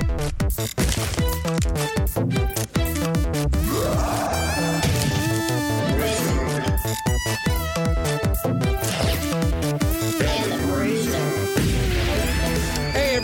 [0.00, 0.30] Yeah.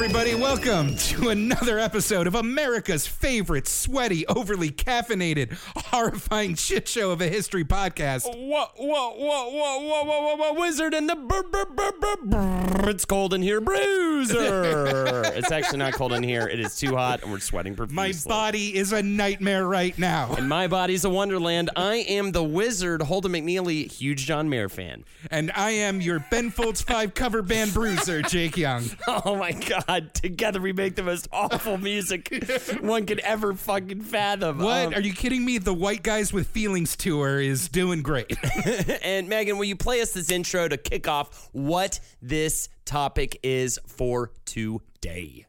[0.07, 0.37] everybody.
[0.37, 7.27] Welcome to another episode of America's favorite sweaty, overly caffeinated, horrifying shit show of a
[7.27, 8.25] history podcast.
[8.25, 12.89] Whoa, whoa, whoa, whoa, whoa, whoa, whoa, wizard and the brr, brr, brr, brr.
[12.89, 15.23] It's cold in here, bruiser.
[15.35, 16.47] it's actually not cold in here.
[16.47, 17.97] It is too hot, and we're sweating profusely.
[17.97, 20.37] My body is a nightmare right now.
[20.37, 21.70] and my body's a wonderland.
[21.75, 25.03] I am the wizard, Holden McNeely, huge John Mayer fan.
[25.33, 28.85] And I am your Ben Folds 5 cover band bruiser, Jake Young.
[29.09, 32.44] Oh my god, together we make the most awful music
[32.80, 34.58] one could ever fucking fathom.
[34.58, 34.86] What?
[34.86, 35.58] Um, Are you kidding me?
[35.58, 38.36] The White Guys with Feelings tour is doing great.
[39.02, 43.78] and Megan, will you play us this intro to kick off what this topic is
[43.86, 45.47] for today?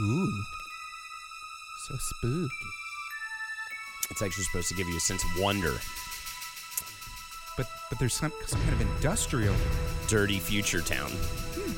[0.00, 0.42] Ooh.
[1.86, 2.48] So spooky.
[4.10, 5.74] It's actually supposed to give you a sense of wonder.
[7.56, 9.54] But but there's some, some kind of industrial.
[10.08, 11.10] Dirty future town.
[11.10, 11.72] Hmm.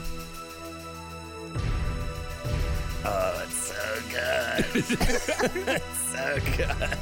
[3.04, 4.64] Oh, it's so good.
[5.82, 6.98] it's so good.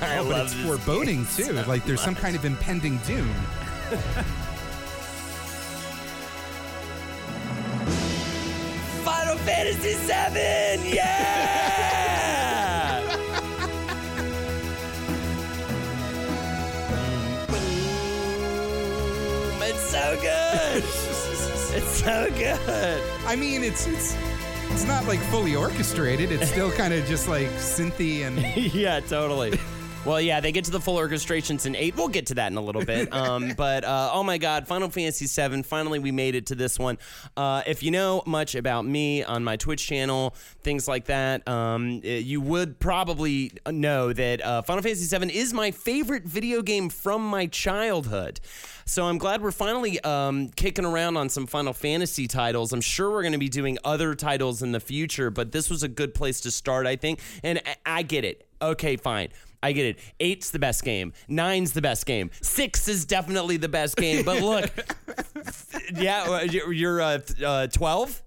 [0.00, 1.44] Oh, I Oh, but it's foreboding too.
[1.44, 3.34] so like there's some kind of impending doom.
[9.04, 10.94] Final Fantasy VII!
[10.94, 11.82] Yeah!
[22.06, 23.02] so good.
[23.26, 24.16] I mean, it's it's
[24.70, 26.30] it's not like fully orchestrated.
[26.30, 28.38] It's still kind of just like synthy and
[28.74, 29.58] yeah, totally.
[30.06, 31.96] Well, yeah, they get to the full orchestrations in eight.
[31.96, 33.12] We'll get to that in a little bit.
[33.16, 35.62] Um, but uh, oh my God, Final Fantasy VII.
[35.62, 36.98] Finally, we made it to this one.
[37.34, 42.02] Uh, if you know much about me on my Twitch channel, things like that, um,
[42.04, 46.90] eh, you would probably know that uh, Final Fantasy VII is my favorite video game
[46.90, 48.38] from my childhood.
[48.84, 52.72] So I'm glad we're finally um, kicking around on some Final Fantasy titles.
[52.72, 55.82] I'm sure we're going to be doing other titles in the future, but this was
[55.82, 57.20] a good place to start, I think.
[57.42, 58.46] And I, I get it.
[58.60, 59.28] Okay, fine.
[59.62, 59.98] I get it.
[60.20, 61.12] Eight's the best game.
[61.28, 62.30] Nine's the best game.
[62.42, 64.24] Six is definitely the best game.
[64.24, 64.70] But look,
[65.94, 68.22] yeah, uh, you're, you're uh, uh, 12?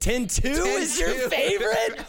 [0.00, 2.04] 10 2 is your favorite?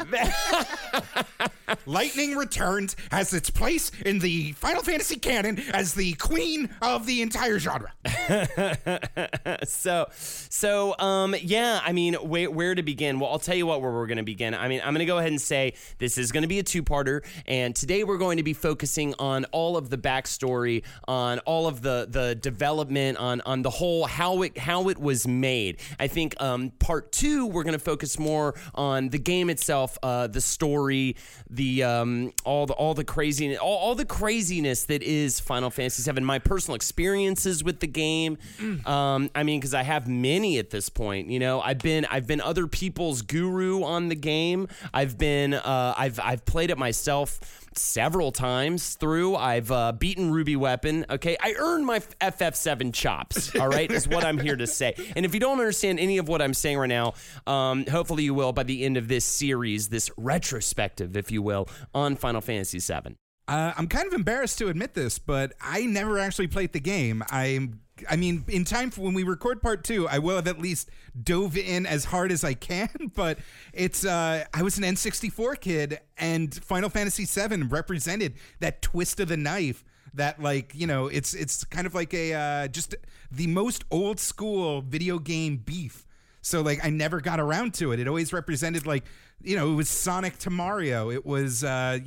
[1.86, 7.22] Lightning returns has its place in the Final Fantasy canon as the queen of the
[7.22, 7.92] entire genre.
[9.64, 13.80] so so um yeah i mean where, where to begin well i'll tell you what
[13.80, 16.18] where we're going to begin i mean i'm going to go ahead and say this
[16.18, 19.76] is going to be a two-parter and today we're going to be focusing on all
[19.76, 24.56] of the backstory on all of the the development on on the whole how it
[24.58, 29.08] how it was made i think um part two we're going to focus more on
[29.10, 31.16] the game itself uh the story
[31.48, 36.02] the um all the all the crazy all, all the craziness that is final fantasy
[36.02, 38.38] 7 my personal experiences with the game.
[38.86, 41.60] Um i mean because i have many at this point you know?
[41.60, 44.68] I've been i've been other people's guru on the game.
[44.92, 47.40] I've been uh i've i've played it myself
[47.74, 49.36] several times through.
[49.36, 51.06] I've uh, beaten Ruby Weapon.
[51.08, 53.54] Okay, I earned my FF7 chops.
[53.56, 54.94] All right, is what I'm here to say.
[55.16, 57.14] And if you don't understand any of what I'm saying right now,
[57.46, 61.68] um, hopefully you will by the end of this series, this retrospective, if you will,
[61.94, 63.16] on Final Fantasy VII.
[63.48, 67.24] Uh, I'm kind of embarrassed to admit this, but I never actually played the game.
[67.30, 70.58] I'm I mean, in time for when we record part two, I will have at
[70.58, 72.88] least dove in as hard as I can.
[73.14, 73.38] But
[73.72, 79.28] it's uh, I was an N64 kid, and Final Fantasy VII represented that twist of
[79.28, 79.84] the knife.
[80.14, 82.94] That like you know, it's it's kind of like a uh, just
[83.30, 86.06] the most old school video game beef.
[86.42, 88.00] So like I never got around to it.
[88.00, 89.04] It always represented like
[89.42, 91.10] you know it was Sonic to Mario.
[91.10, 91.98] It was uh,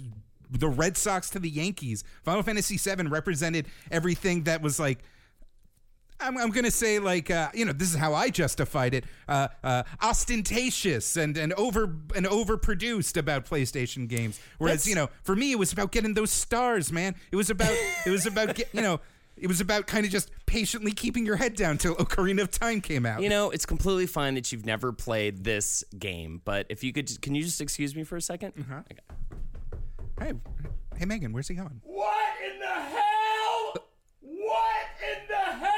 [0.50, 2.04] the Red Sox to the Yankees.
[2.24, 5.00] Final Fantasy VII represented everything that was like.
[6.24, 9.48] I'm, I'm gonna say like uh, you know this is how I justified it uh,
[9.64, 11.84] uh, ostentatious and and over
[12.16, 16.14] and overproduced about PlayStation games whereas That's- you know for me it was about getting
[16.14, 17.76] those stars man it was about
[18.06, 19.00] it was about get, you know
[19.36, 22.80] it was about kind of just patiently keeping your head down till Ocarina of Time
[22.82, 26.84] came out You know, it's completely fine that you've never played this game, but if
[26.84, 28.82] you could, can you just excuse me for a 2nd Uh-huh.
[28.92, 29.02] Okay.
[30.22, 30.34] hey
[30.98, 32.16] hey Megan where's he going What
[32.48, 33.74] in the hell?
[34.22, 35.36] What in the
[35.66, 35.73] hell?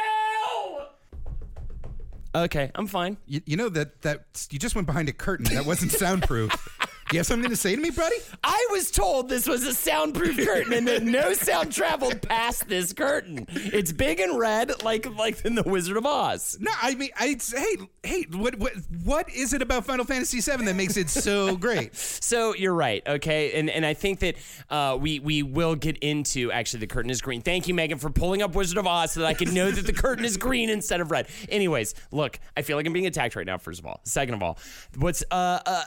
[2.36, 3.16] Okay, I'm fine.
[3.28, 6.52] you, you know that that you just went behind a curtain that wasn't soundproof
[7.10, 9.74] do you have something to say to me buddy I was told this was a
[9.74, 13.46] soundproof curtain and that no sound traveled past this curtain.
[13.50, 16.58] It's big and red, like like in the Wizard of Oz.
[16.60, 18.74] No, I mean, I hey, hey, what, what,
[19.04, 21.96] what is it about Final Fantasy VII that makes it so great?
[21.96, 24.36] So you're right, okay, and and I think that
[24.70, 27.42] uh, we we will get into actually the curtain is green.
[27.42, 29.86] Thank you, Megan, for pulling up Wizard of Oz so that I can know that
[29.86, 31.28] the curtain is green instead of red.
[31.50, 33.58] Anyways, look, I feel like I'm being attacked right now.
[33.58, 34.58] First of all, second of all,
[34.98, 35.60] what's uh.
[35.66, 35.84] uh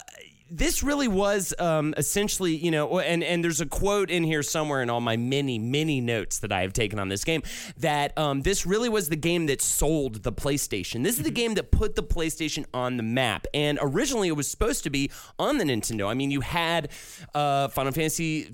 [0.51, 4.83] this really was um, essentially, you know, and and there's a quote in here somewhere
[4.83, 7.43] in all my many many notes that I have taken on this game
[7.79, 11.05] that um, this really was the game that sold the PlayStation.
[11.05, 13.47] This is the game that put the PlayStation on the map.
[13.53, 16.09] And originally, it was supposed to be on the Nintendo.
[16.09, 16.91] I mean, you had
[17.35, 18.51] uh, Final Fantasy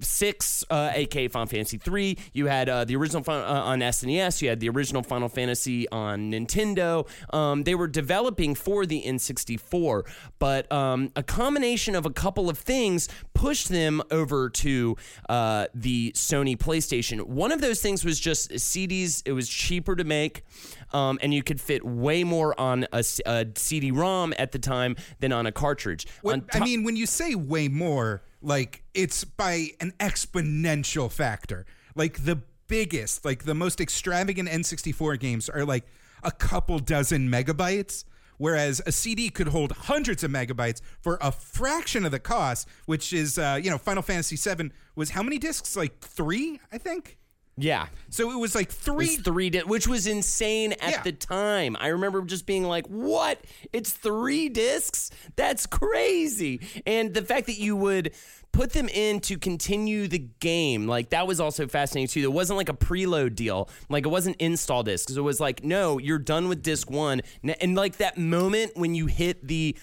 [0.00, 2.16] six, uh, aka Final Fantasy three.
[2.32, 4.40] You had uh, the original fin- uh, on SNES.
[4.40, 7.06] You had the original Final Fantasy on Nintendo.
[7.34, 10.02] Um, they were developing for the N64,
[10.38, 14.96] but um, a combination of a couple of things pushed them over to
[15.28, 17.24] uh, the Sony PlayStation.
[17.24, 19.22] One of those things was just CDs.
[19.26, 20.44] It was cheaper to make,
[20.92, 25.44] um, and you could fit way more on a CD-ROM at the time than on
[25.46, 26.06] a cartridge.
[26.24, 31.66] On I mean, when you say way more, like it's by an exponential factor.
[31.96, 35.84] Like the biggest, like the most extravagant N64 games are like
[36.22, 38.04] a couple dozen megabytes.
[38.38, 43.12] Whereas a CD could hold hundreds of megabytes for a fraction of the cost, which
[43.12, 45.76] is, uh, you know, Final Fantasy VII was how many discs?
[45.76, 47.18] Like three, I think.
[47.60, 47.88] yeah.
[48.10, 51.02] So it was like three was three, di- which was insane at Yeah.
[51.02, 51.76] the time.
[51.80, 53.44] I remember just being like, "What?
[53.72, 55.10] It's three discs?
[55.34, 58.12] That's crazy!" And the fact that you would
[58.52, 62.28] put them in to continue the game, like that was also fascinating too.
[62.28, 65.16] It wasn't like a preload deal, like it wasn't install discs.
[65.16, 67.22] It was like, no, you're done with disc one,
[67.60, 69.76] and like that moment when you hit the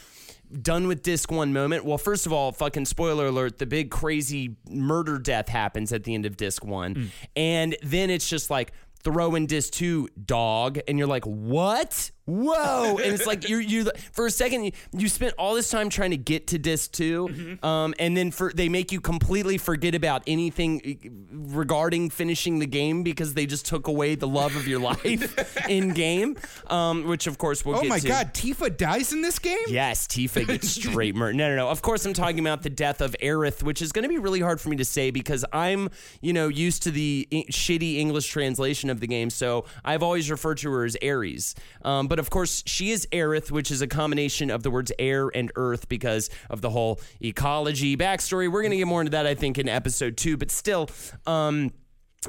[0.61, 1.85] done with disc one moment.
[1.85, 6.13] Well, first of all, fucking spoiler alert, the big crazy murder death happens at the
[6.13, 6.95] end of disc one.
[6.95, 7.09] Mm.
[7.35, 8.71] And then it's just like
[9.03, 10.79] throw in disc two, dog.
[10.87, 12.11] And you're like, what?
[12.27, 12.97] Whoa.
[12.97, 16.09] and it's like you're you for a second you, you spent all this time trying
[16.11, 20.23] to get to disc 2 Um, and then for they make you completely forget about
[20.25, 24.79] anything eh, regarding finishing the game because they just took away the love of your
[24.79, 26.35] life in game.
[26.67, 28.07] Um, which of course we'll Oh my to.
[28.07, 29.57] God, Tifa dies in this game?
[29.67, 31.35] Yes, Tifa gets straight murdered.
[31.35, 31.69] No, no, no.
[31.69, 34.39] Of course, I'm talking about the death of Aerith, which is going to be really
[34.41, 35.89] hard for me to say because I'm,
[36.21, 39.29] you know, used to the I- shitty English translation of the game.
[39.29, 41.53] So I've always referred to her as Aeris.
[41.83, 45.29] Um, but of course, she is Aerith, which is a combination of the words air
[45.33, 48.51] and earth because of the whole ecology backstory.
[48.51, 50.37] We're going to get more into that, I think, in episode two.
[50.37, 50.89] But still,
[51.25, 51.71] um,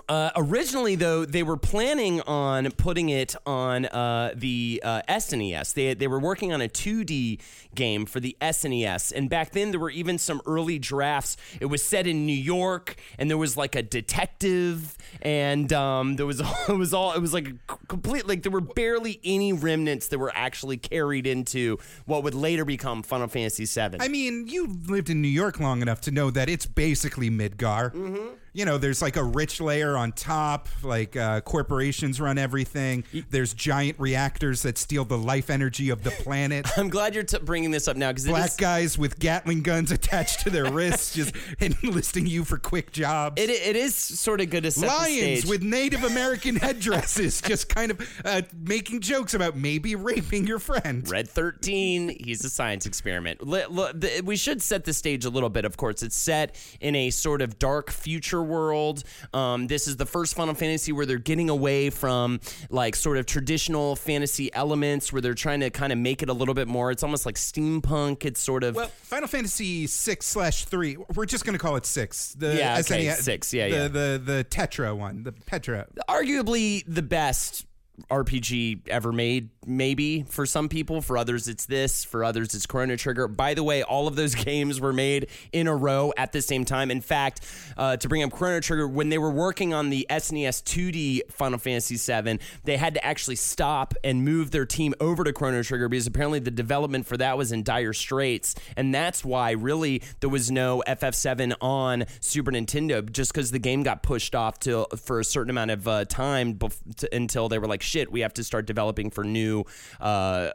[0.08, 5.74] uh, originally, though, they were planning on putting it on uh, the uh, SNES.
[5.74, 7.40] They, they were working on a 2D
[7.74, 9.12] game for the SNES.
[9.14, 11.36] And back then, there were even some early drafts.
[11.60, 16.26] It was set in New York, and there was like a detective, and um, there
[16.26, 17.48] was it was all it was like
[17.88, 22.64] complete like there were barely any remnants that were actually carried into what would later
[22.64, 23.98] become Final Fantasy VII.
[24.00, 27.92] I mean, you lived in New York long enough to know that it's basically Midgar.
[27.92, 28.26] Mm-hmm.
[28.56, 33.04] You know, there's like a rich layer on top, like uh, corporations run everything.
[33.28, 36.66] There's giant reactors that steal the life energy of the planet.
[36.78, 40.40] I'm glad you're t- bringing this up now because Black guys with Gatling guns attached
[40.40, 43.42] to their wrists, just enlisting you for quick jobs.
[43.42, 47.68] It, it is sort of good to set the Lions with Native American headdresses, just
[47.68, 51.06] kind of uh, making jokes about maybe raping your friend.
[51.10, 53.46] Red 13, he's a science experiment.
[53.46, 56.02] Li- li- the- we should set the stage a little bit, of course.
[56.02, 59.02] It's set in a sort of dark future overworld.
[59.34, 63.26] Um, this is the first Final Fantasy where they're getting away from like sort of
[63.26, 66.90] traditional fantasy elements, where they're trying to kind of make it a little bit more.
[66.90, 68.24] It's almost like steampunk.
[68.24, 70.96] It's sort of Well, Final Fantasy six slash three.
[71.14, 72.34] We're just gonna call it six.
[72.34, 73.88] The Yeah, okay, SNES six, yeah, the, yeah.
[73.88, 75.86] The the Tetra one, the Petra.
[76.08, 77.65] arguably the best
[78.10, 81.00] RPG ever made, maybe for some people.
[81.00, 82.04] For others, it's this.
[82.04, 83.28] For others, it's Chrono Trigger.
[83.28, 86.64] By the way, all of those games were made in a row at the same
[86.64, 86.90] time.
[86.90, 87.40] In fact,
[87.76, 91.58] uh, to bring up Chrono Trigger, when they were working on the SNES 2D Final
[91.58, 95.88] Fantasy VII, they had to actually stop and move their team over to Chrono Trigger
[95.88, 98.54] because apparently the development for that was in dire straits.
[98.76, 103.82] And that's why, really, there was no FF7 on Super Nintendo, just because the game
[103.82, 107.58] got pushed off to for a certain amount of uh, time bef- to, until they
[107.58, 109.64] were like, shit, we have to start developing for new
[110.00, 110.02] uh,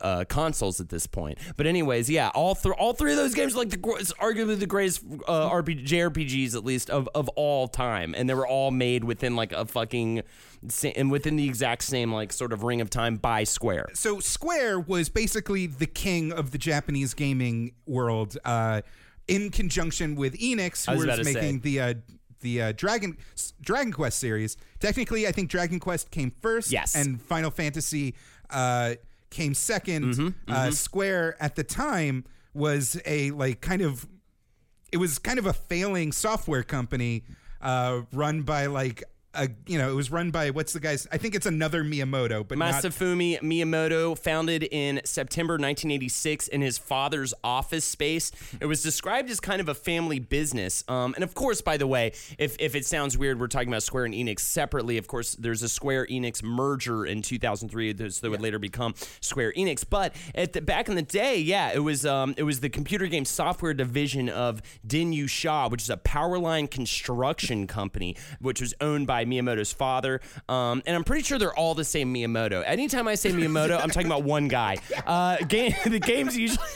[0.01, 1.37] uh, consoles at this point.
[1.57, 4.67] But anyways, yeah, all th- all three of those games are like the arguably the
[4.67, 9.03] greatest uh, RPG- JRPGs at least of of all time, and they were all made
[9.03, 10.23] within like a fucking
[10.95, 13.87] and within the exact same like sort of ring of time by Square.
[13.93, 18.81] So Square was basically the king of the Japanese gaming world, uh,
[19.27, 21.33] in conjunction with Enix, who was was, to say.
[21.33, 21.93] making the uh,
[22.41, 23.17] the uh, Dragon
[23.61, 24.57] Dragon Quest series.
[24.79, 26.71] Technically, I think Dragon Quest came first.
[26.71, 26.95] Yes.
[26.95, 28.15] and Final Fantasy
[28.49, 28.95] uh,
[29.29, 34.05] came 2nd Mm-hmm, Uh, Square at the time was a like kind of
[34.91, 37.23] it was kind of a failing software company
[37.61, 41.17] uh, run by like a you know it was run by what's the guy's I
[41.17, 47.33] think it's another Miyamoto but not Masafumi Miyamoto, founded in September 1986 in his father's
[47.43, 48.31] office space.
[48.59, 50.83] It was described as kind of a family business.
[50.87, 53.83] Um, and of course, by the way, if, if it sounds weird, we're talking about
[53.83, 54.97] Square and Enix separately.
[54.97, 59.53] Of course, there's a Square Enix merger in 2003 that that would later become Square
[59.53, 59.83] Enix.
[59.87, 63.07] But at the, back in the day, yeah, it was um, it was the computer
[63.07, 68.73] game software division of Din Sha, which is a power line construction company, which was
[68.81, 70.21] owned by Miyamoto's father.
[70.49, 72.63] Um, and I'm pretty sure they're all the same Miyamoto.
[72.65, 74.77] Anytime I say Miyamoto, I'm talking about one guy.
[75.05, 76.67] Uh, game, the games usually.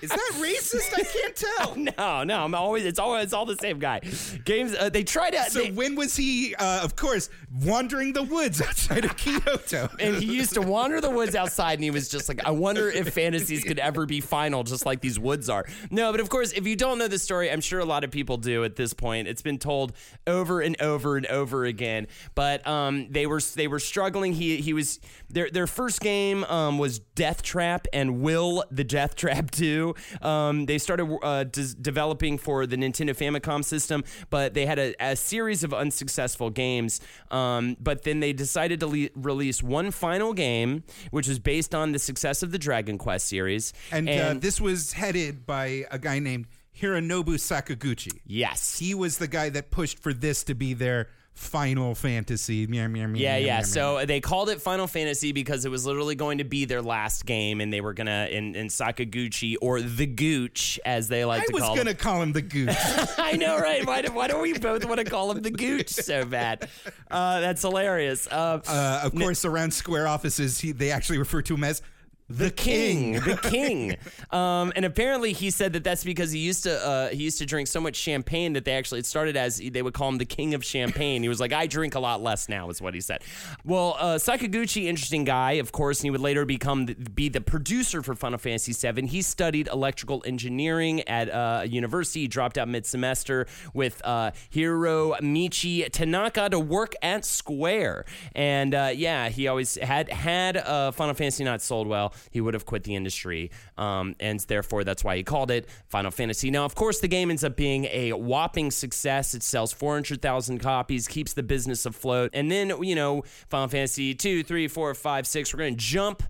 [0.00, 3.56] is that racist I can't tell no, no, I'm always it's always it's all the
[3.56, 4.00] same guy.
[4.44, 6.54] Games uh, they try to So they- when was he?
[6.54, 7.28] Uh, of course,
[7.62, 9.88] wandering the woods outside of Kyoto.
[10.00, 12.88] and he used to wander the woods outside and he was just like i wonder
[12.90, 16.50] if fantasies could ever be final just like these woods are no but of course
[16.52, 18.92] if you don't know the story i'm sure a lot of people do at this
[18.92, 19.92] point it's been told
[20.26, 21.93] over and over and over again
[22.34, 24.32] but um, they were they were struggling.
[24.34, 29.14] He he was their their first game um, was death trap and will the death
[29.16, 34.66] trap 2 um, they started uh, des- developing for the nintendo famicom system but they
[34.66, 37.00] had a, a series of unsuccessful games.
[37.30, 41.92] Um, but then they decided to le- release one final game which was based on
[41.92, 43.72] the success of the dragon quest series.
[43.92, 46.46] And, uh, this was headed by a guy named
[46.78, 48.20] Hironobu Sakaguchi.
[48.26, 48.78] yes.
[48.78, 52.66] He was the guy that pushed for this to be their final fantasy.
[52.66, 53.62] Meow, meow, meow, Yeah, yeah.
[53.62, 57.26] So they called it Final Fantasy because it was literally going to be their last
[57.26, 61.46] game, and they were gonna in, in Sakaguchi or the Gooch, as they like I
[61.46, 61.96] to was call gonna him.
[61.96, 62.76] call him the goose.
[63.18, 63.84] I know, right?
[63.86, 66.68] Why, do- why do we both want to call him the Gooch so bad?
[67.10, 68.26] Uh, that's hilarious.
[68.28, 71.82] Uh, Uh, of course, around Square offices, he, they actually refer to him as
[72.28, 73.96] the, king, the king.
[74.30, 77.46] Um, and apparently, he said that that's because he used to uh, he used to
[77.46, 80.24] drink so much champagne that they actually it started as they would call him the
[80.24, 81.22] king of champagne.
[81.22, 83.22] He was like, I drink a lot less now, is what he said.
[83.64, 87.40] Well, uh, Sakaguchi, interesting guy, of course, and he would later become the, be the
[87.40, 89.06] producer for Final Fantasy VII.
[89.06, 92.20] He studied electrical engineering at uh, a university.
[92.20, 98.06] He dropped out mid semester with uh, Hiromichi Tanaka to work at Square.
[98.34, 102.54] And uh, yeah, he always had had uh, Final Fantasy not sold well he would
[102.54, 103.50] have quit the industry.
[103.78, 106.50] Um, and therefore, that's why he called it Final Fantasy.
[106.50, 109.34] Now, of course, the game ends up being a whopping success.
[109.34, 112.30] It sells 400,000 copies, keeps the business afloat.
[112.32, 116.22] And then, you know, Final Fantasy 2, 3, 4, 5, 6, we're going to jump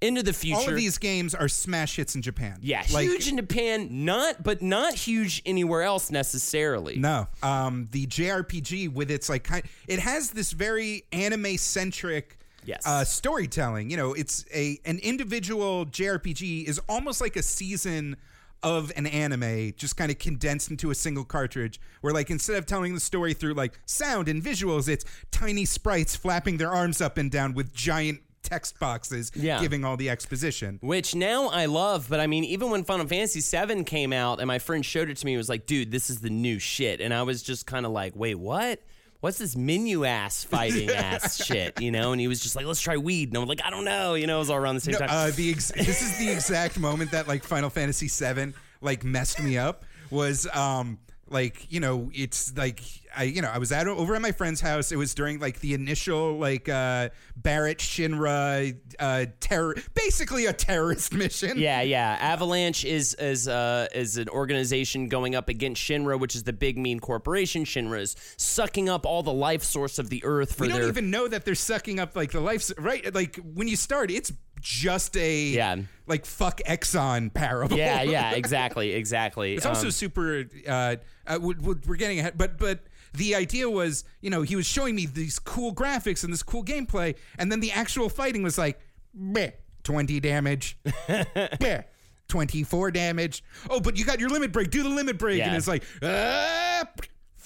[0.00, 0.60] into the future.
[0.60, 2.58] All of these games are smash hits in Japan.
[2.62, 6.96] yeah, Like, huge in Japan, not but not huge anywhere else necessarily.
[6.98, 12.37] No, um, the JRPG with its like kind, it has this very anime centric.
[12.64, 12.86] Yes.
[12.86, 13.90] Uh, storytelling.
[13.90, 18.16] You know, it's a an individual JRPG is almost like a season
[18.62, 21.80] of an anime, just kind of condensed into a single cartridge.
[22.00, 26.16] Where like instead of telling the story through like sound and visuals, it's tiny sprites
[26.16, 29.60] flapping their arms up and down with giant text boxes Yeah.
[29.60, 30.78] giving all the exposition.
[30.80, 34.46] Which now I love, but I mean, even when Final Fantasy VII came out and
[34.46, 37.00] my friend showed it to me, he was like, dude, this is the new shit.
[37.00, 38.80] And I was just kind of like, wait, what?
[39.20, 42.12] What's this menu ass fighting ass shit, you know?
[42.12, 43.30] And he was just like, let's try weed.
[43.30, 44.98] And I'm like, I don't know, you know, it was all around the same No,
[44.98, 45.08] time.
[45.10, 49.42] uh, the ex- this is the exact moment that like Final Fantasy VII like messed
[49.42, 50.98] me up was um
[51.30, 52.80] like you know it's like
[53.16, 54.92] I you know I was at over at my friend's house.
[54.92, 61.12] It was during like the initial like uh Barret Shinra uh terror basically a terrorist
[61.22, 61.58] mission.
[61.58, 62.16] Yeah, yeah.
[62.20, 66.78] Avalanche is is uh, is an organization going up against Shinra, which is the big
[66.78, 67.64] mean corporation.
[67.64, 70.88] Shinra is sucking up all the life source of the earth for We don't their.
[70.88, 74.32] even know that they're sucking up like the life right like when you start it's
[74.60, 75.76] just a Yeah.
[76.06, 77.76] like fuck Exxon parable.
[77.76, 79.54] yeah, yeah, exactly, exactly.
[79.54, 80.44] It's also Um, super.
[80.66, 80.96] Uh,
[81.26, 82.80] uh, we- we- we're getting ahead, but but
[83.14, 86.62] the idea was, you know, he was showing me these cool graphics and this cool
[86.64, 88.78] gameplay, and then the actual fighting was like,
[89.14, 89.50] meh,
[89.82, 90.76] twenty damage,
[91.08, 91.82] meh,
[92.28, 93.42] twenty four damage.
[93.70, 94.70] Oh, but you got your limit break.
[94.70, 96.84] Do the limit break, and it's like, ah,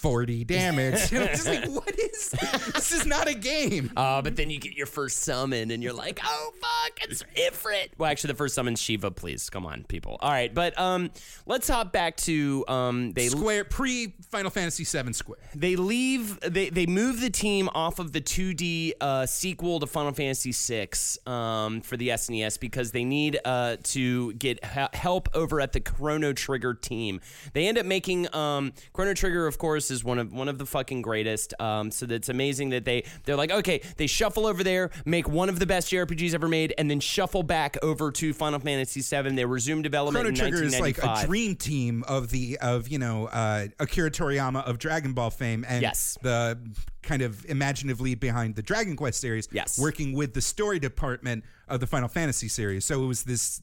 [0.02, 1.12] forty damage.
[1.12, 2.30] And I'm just like, what is?
[2.74, 3.90] This is not a game.
[3.96, 7.90] Uh, but then you get your first summon, and you're like, "Oh fuck, it's Ifrit."
[7.98, 9.10] Well, actually, the first summon's Shiva.
[9.10, 10.16] Please, come on, people.
[10.20, 11.10] All right, but um,
[11.46, 15.38] let's hop back to um, they Square pre Final Fantasy VII Square.
[15.54, 20.12] they leave they they move the team off of the 2D uh, sequel to Final
[20.12, 20.88] Fantasy VI
[21.26, 25.80] um, for the SNES because they need uh, to get he- help over at the
[25.80, 27.20] Chrono Trigger team.
[27.52, 30.66] They end up making um, Chrono Trigger, of course, is one of one of the
[30.66, 31.54] fucking greatest.
[31.60, 35.48] Um, so that's amazing that they they're like okay, they shuffle over there, make one
[35.48, 39.36] of the best JRPGs ever made, and then shuffle back over to Final Fantasy VII.
[39.36, 42.98] They resume development Chrono in Trigger is like a dream team of the of you
[42.98, 46.18] know uh, Akira Toriyama of Dragon Ball fame and Yes.
[46.22, 46.58] the
[47.02, 49.48] kind of imaginative lead behind the Dragon Quest series.
[49.52, 49.78] Yes.
[49.78, 52.84] working with the story department of the Final Fantasy series.
[52.84, 53.60] So it was this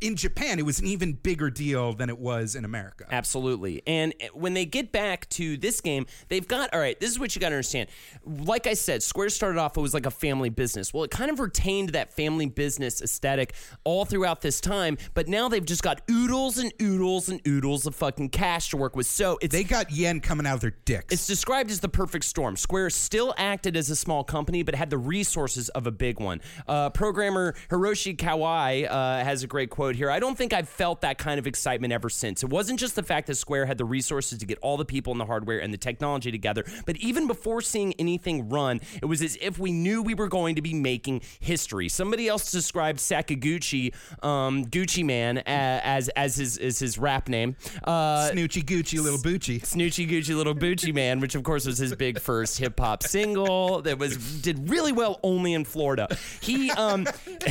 [0.00, 0.58] in Japan.
[0.58, 3.06] It was an even bigger deal than it was in America.
[3.10, 3.82] Absolutely.
[3.86, 7.34] And when they get back to this game, they've got, all right, this is what
[7.34, 7.88] you got to understand.
[8.24, 10.92] Like I said, Square started off, it was like a family business.
[10.92, 15.48] Well, it kind of retained that family business aesthetic all throughout this time, but now
[15.48, 19.06] they've just got oodles and oodles and oodles of fucking cash to work with.
[19.06, 19.52] So it's.
[19.52, 21.12] They got yen coming out of their dicks.
[21.12, 22.56] It's described as the perfect storm.
[22.56, 26.40] Square still acted as a small company, but had the resources of a big one.
[26.66, 30.10] Uh, programmer Hiroshi Kawai uh, has a great quote here.
[30.10, 32.42] I don't think I've felt that kind of excitement ever since.
[32.42, 35.12] It wasn't just the fact that Square had the resources to get all the people
[35.12, 39.22] and the hardware and the technology together, but even before seeing anything run, it was
[39.22, 41.88] as if we knew we were going to be making history.
[41.88, 43.94] Somebody else described Sakaguchi,
[44.24, 47.56] um, Gucci Man, as as his is his rap name.
[47.84, 49.60] Uh, Snoochie Gucci little Boochie.
[49.60, 53.82] Snoochie Gucci Little Bucci Man, which of course was his big first hip hop single
[53.82, 56.08] that was did really well only in Florida.
[56.40, 57.06] He um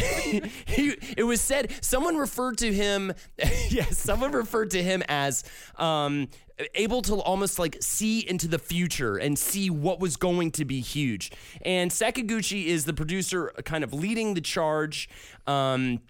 [0.65, 1.71] he it was said
[2.01, 3.13] someone referred to him
[3.69, 5.43] yes, someone referred to him as
[5.77, 6.27] um
[6.75, 10.79] able to almost like see into the future and see what was going to be
[10.79, 11.31] huge.
[11.63, 15.09] And Sakaguchi is the producer kind of leading the charge.
[15.45, 16.01] Um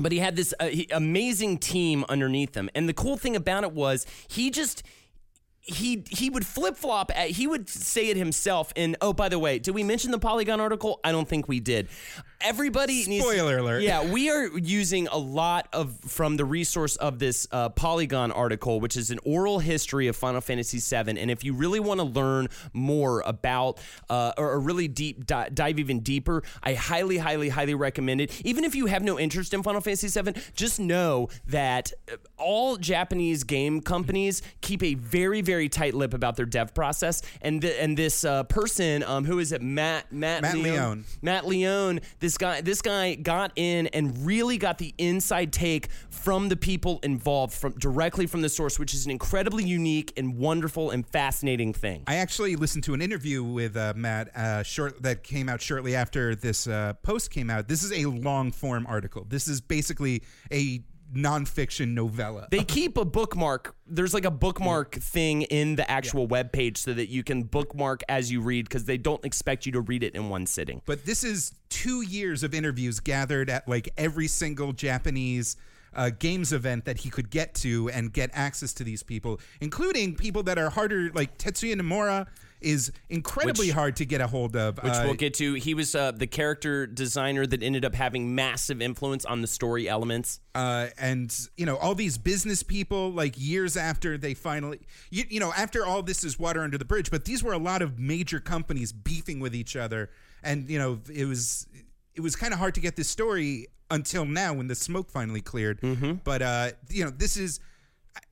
[0.00, 2.68] but he had this uh, he, amazing team underneath him.
[2.74, 4.82] And the cool thing about it was he just
[5.60, 7.10] he he would flip flop.
[7.12, 8.72] He would say it himself.
[8.76, 11.00] And oh, by the way, did we mention the Polygon article?
[11.04, 11.88] I don't think we did.
[12.40, 13.24] Everybody needs.
[13.24, 13.82] Spoiler alert.
[13.82, 18.78] Yeah, we are using a lot of from the resource of this uh, Polygon article,
[18.78, 21.20] which is an oral history of Final Fantasy VII.
[21.20, 25.48] And if you really want to learn more about uh, or, or really deep di-
[25.52, 28.40] dive even deeper, I highly, highly, highly recommend it.
[28.46, 32.76] Even if you have no interest in Final Fantasy VII, just know that uh, all
[32.76, 37.20] Japanese game companies keep a very, very tight lip about their dev process.
[37.42, 41.04] And th- and this uh, person, um, who is it, Matt Matt, Matt Leone.
[41.20, 46.48] Matt Leone, this guy, this guy got in and really got the inside take from
[46.48, 50.90] the people involved, from directly from the source, which is an incredibly unique and wonderful
[50.90, 52.02] and fascinating thing.
[52.06, 55.94] I actually listened to an interview with uh, Matt uh, short that came out shortly
[55.94, 57.68] after this uh, post came out.
[57.68, 59.24] This is a long form article.
[59.28, 60.80] This is basically a
[61.14, 62.48] nonfiction novella.
[62.50, 63.74] They keep a bookmark.
[63.86, 68.02] There's like a bookmark thing in the actual web page so that you can bookmark
[68.08, 70.82] as you read because they don't expect you to read it in one sitting.
[70.86, 75.56] but this is two years of interviews gathered at like every single Japanese
[75.94, 80.14] uh, games event that he could get to and get access to these people, including
[80.14, 81.10] people that are harder.
[81.12, 82.26] Like Tetsuya Nomura
[82.60, 84.78] is incredibly Which- hard to get a hold of.
[84.78, 85.54] Which Uh, we'll get to.
[85.54, 89.88] He was uh, the character designer that ended up having massive influence on the story
[89.88, 90.40] elements.
[90.54, 95.38] uh, and you know all these business people like years after they finally you, you
[95.38, 97.98] know after all this is water under the bridge but these were a lot of
[97.98, 100.10] major companies beefing with each other
[100.42, 101.66] and you know it was
[102.16, 105.40] it was kind of hard to get this story until now when the smoke finally
[105.40, 105.78] cleared
[106.24, 107.60] but uh you know this is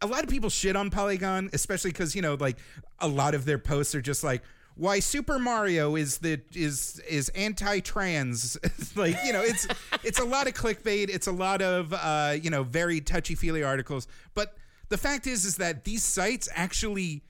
[0.03, 2.57] a lot of people shit on polygon especially because you know like
[3.01, 4.43] a lot of their posts are just like
[4.77, 8.59] why Super Mario is the is is anti-trans.
[8.95, 9.67] Like you know it's
[10.05, 11.11] it's a lot of clickbait.
[11.11, 14.07] It's a lot of uh you know very touchy-feely articles.
[14.35, 14.57] But
[14.89, 17.23] the fact is, is that these sites actually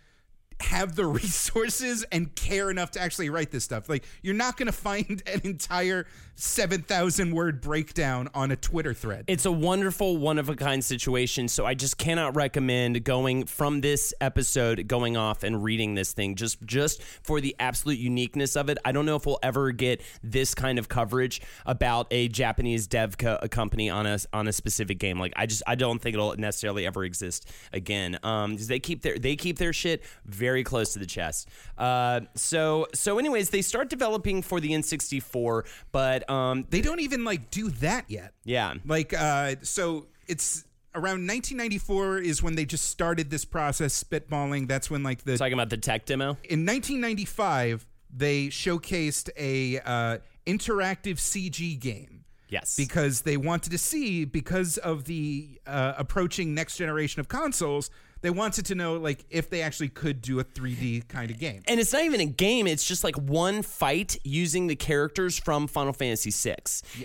[0.61, 3.89] have the resources and care enough to actually write this stuff.
[3.89, 6.07] Like you're not going to find an entire
[6.39, 9.25] 7,000 word breakdown on a Twitter thread.
[9.27, 11.49] It's a wonderful, one of a kind situation.
[11.49, 16.35] So I just cannot recommend going from this episode, going off and reading this thing
[16.35, 18.77] just just for the absolute uniqueness of it.
[18.85, 23.17] I don't know if we'll ever get this kind of coverage about a Japanese dev
[23.17, 25.19] co- company on a on a specific game.
[25.19, 28.19] Like I just I don't think it'll necessarily ever exist again.
[28.23, 31.49] Um, they keep their they keep their shit very close to the chest.
[31.79, 37.25] Uh, so so anyways, they start developing for the N64, but um, they don't even
[37.25, 38.33] like do that yet.
[38.45, 38.75] yeah.
[38.85, 44.67] Like, uh, so it's around 1994 is when they just started this process, spitballing.
[44.69, 46.37] That's when like the Talking about the tech demo.
[46.45, 52.25] in 1995 they showcased a uh, interactive CG game.
[52.49, 52.77] Yes.
[52.77, 57.91] because they wanted to see because of the uh, approaching next generation of consoles
[58.27, 61.63] they wanted to know like if they actually could do a 3d kind of game.
[61.69, 65.67] And it's not even a game it's just like one fight using the characters from
[65.67, 66.57] final fantasy VI.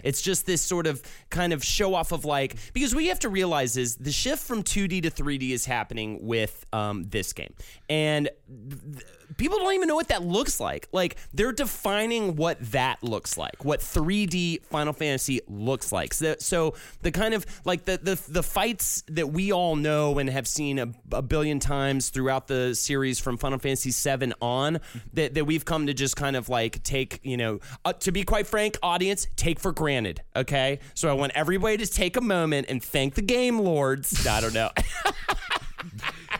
[0.03, 3.19] it's just this sort of kind of show off of like because what you have
[3.19, 7.53] to realize is the shift from 2d to 3d is happening with um, this game.
[7.89, 9.05] And th-
[9.37, 10.87] people don't even know what that looks like.
[10.91, 16.13] Like they're defining what that looks like what 3d final fantasy looks like.
[16.13, 20.29] So, so the kind of like the, the the fights that we all know and
[20.29, 24.79] have seen a, a billion times throughout the series from final fantasy 7 on
[25.13, 28.23] that, that we've come to just kind of like take you know uh, to be
[28.23, 30.79] quite frank audience take for granted okay?
[30.93, 34.25] So i want everybody to take a moment and thank the game lords.
[34.27, 34.69] I don't know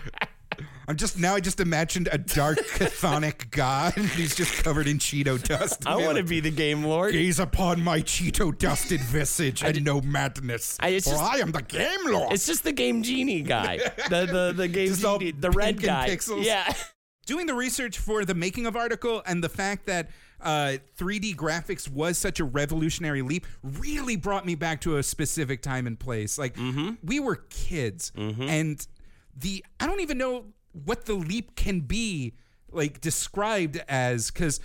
[0.91, 3.93] i'm just now i just imagined a dark chthonic god.
[3.93, 5.87] He's just covered in cheeto dust.
[5.87, 7.13] I want to be the game lord.
[7.13, 10.75] Gaze upon my cheeto dusted visage and no madness.
[10.81, 12.33] I- for just- i am the game lord.
[12.33, 13.77] It's just the game genie guy,
[14.09, 16.09] the the the game Just genie, the red guy.
[16.09, 16.43] pixels.
[16.43, 16.71] Yeah,
[17.25, 20.09] doing the research for the making of article and the fact that
[20.41, 25.61] uh, 3D graphics was such a revolutionary leap really brought me back to a specific
[25.61, 26.37] time and place.
[26.37, 26.57] Like
[27.01, 28.85] we were kids, and
[29.37, 32.33] the I don't even know what the leap can be
[32.71, 34.59] like described as because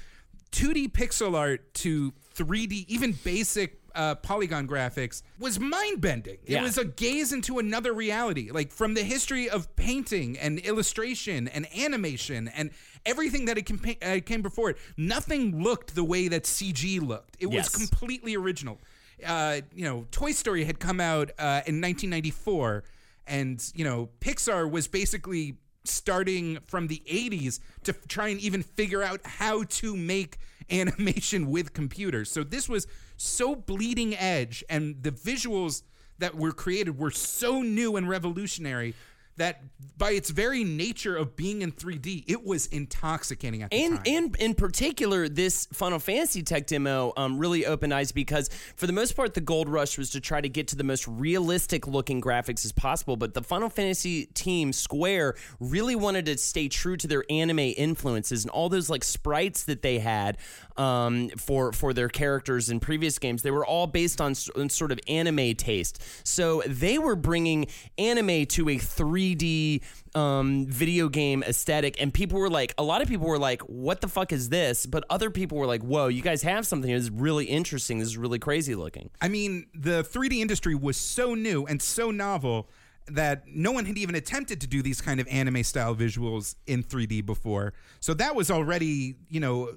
[0.53, 6.37] 2D pixel art to 3D, even basic uh, polygon graphics, was mind bending.
[6.47, 6.61] Yeah.
[6.61, 8.51] It was a gaze into another reality.
[8.51, 12.71] Like from the history of painting and illustration and animation and
[13.05, 17.37] everything that it came, uh, came before it, nothing looked the way that CG looked.
[17.40, 17.75] It Yes.
[17.75, 18.79] was completely original.
[19.25, 22.85] Uh, you know, Toy Story had come out uh, in 1994,
[23.27, 25.57] and you know, Pixar was basically
[25.88, 30.38] starting from the 80s to try and even figure out how to make
[30.70, 32.31] animation with computers.
[32.31, 35.83] So this was so bleeding edge, and the visuals
[36.18, 38.94] that were created were so new and revolutionary
[39.37, 39.62] that
[39.99, 44.05] by its very nature of being in 3D, it was intoxicating at the and time.
[44.05, 48.92] in in particular, this Final Fantasy tech demo um, really opened eyes because for the
[48.92, 52.20] most part, the gold rush was to try to get to the most realistic looking
[52.20, 53.16] graphics as possible.
[53.16, 58.44] But the Final Fantasy team Square really wanted to stay true to their anime influences
[58.44, 60.38] and all those like sprites that they had
[60.79, 63.43] um, for for their characters in previous games.
[63.43, 66.03] They were all based on, on sort of anime taste.
[66.27, 67.67] So they were bringing
[67.99, 69.83] anime to a 3D
[70.15, 74.01] um, video game aesthetic, and people were like, a lot of people were like, "What
[74.01, 77.11] the fuck is this?" But other people were like, "Whoa, you guys have something that's
[77.11, 77.99] really interesting.
[77.99, 82.11] This is really crazy looking." I mean, the 3D industry was so new and so
[82.11, 82.69] novel
[83.09, 86.83] that no one had even attempted to do these kind of anime style visuals in
[86.83, 87.73] 3D before.
[88.01, 89.77] So that was already, you know,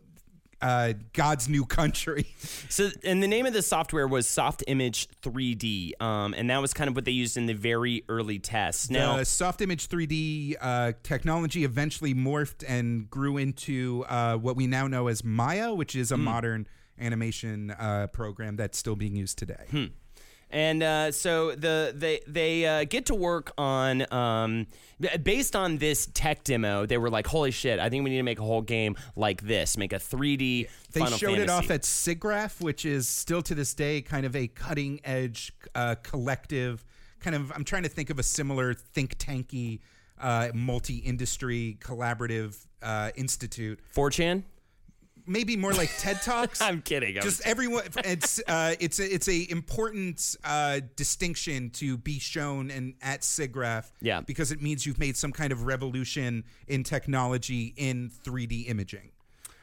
[0.61, 2.25] uh, God's new country.
[2.69, 6.87] So, and the name of the software was Softimage 3D, um, and that was kind
[6.87, 8.89] of what they used in the very early tests.
[8.91, 14.87] Now, the Softimage 3D uh, technology eventually morphed and grew into uh, what we now
[14.87, 16.67] know as Maya, which is a modern
[16.99, 19.89] animation uh, program that's still being used today.
[20.51, 24.65] And uh, so the they they uh, get to work on um,
[25.21, 26.87] based on this tech demo.
[26.87, 27.79] They were like, "Holy shit!
[27.79, 29.77] I think we need to make a whole game like this.
[29.77, 33.75] Make a 3D." They Final showed it off at SIGGRAPH, which is still to this
[33.75, 36.83] day kind of a cutting edge uh, collective.
[37.19, 39.81] Kind of, I'm trying to think of a similar think tanky,
[40.19, 43.79] uh, multi industry collaborative uh, institute.
[43.95, 44.43] 4chan.
[45.29, 46.59] Maybe more like TED Talks.
[46.61, 47.15] I'm kidding.
[47.17, 52.71] I'm Just everyone, it's uh, it's a, it's a important uh, distinction to be shown
[52.71, 53.91] and at SIGGRAPH.
[54.01, 54.21] Yeah.
[54.21, 59.11] because it means you've made some kind of revolution in technology in 3D imaging.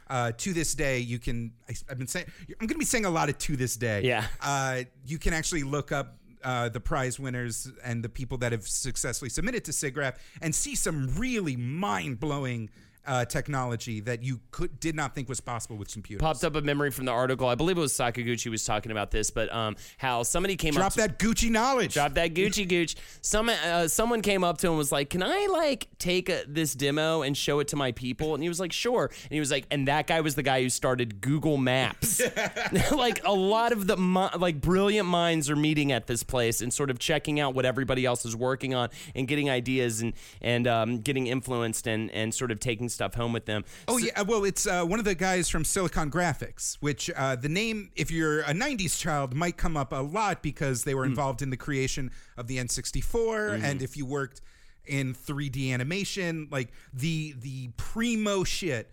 [0.08, 1.52] Uh, to this day, you can.
[1.68, 2.26] I, I've been saying.
[2.48, 4.02] I'm going to be saying a lot of to this day.
[4.02, 4.24] Yeah.
[4.40, 8.68] Uh, you can actually look up uh, the prize winners and the people that have
[8.68, 12.70] successfully submitted to SIGGRAPH and see some really mind blowing.
[13.06, 16.22] Uh, technology that you could did not think was possible with computers.
[16.22, 17.48] Popped up a memory from the article.
[17.48, 20.86] I believe it was Sakaguchi was talking about this, but um, how somebody came Drop
[20.88, 20.92] up.
[20.94, 21.94] to- that Gucci knowledge.
[21.94, 22.96] Drop that Gucci Gooch.
[23.20, 26.42] Some uh, someone came up to him and was like, "Can I like take a,
[26.48, 29.38] this demo and show it to my people?" And he was like, "Sure." And he
[29.40, 32.20] was like, "And that guy was the guy who started Google Maps."
[32.90, 33.96] like a lot of the
[34.38, 38.04] like brilliant minds are meeting at this place and sort of checking out what everybody
[38.04, 42.50] else is working on and getting ideas and and um, getting influenced and and sort
[42.50, 43.64] of taking stuff home with them.
[43.86, 47.48] Oh yeah, well it's uh, one of the guys from Silicon Graphics, which uh, the
[47.48, 51.42] name, if you're a '90s child, might come up a lot because they were involved
[51.42, 54.40] in the creation of the N64, and if you worked
[54.86, 58.90] in 3D animation, like the the primo shit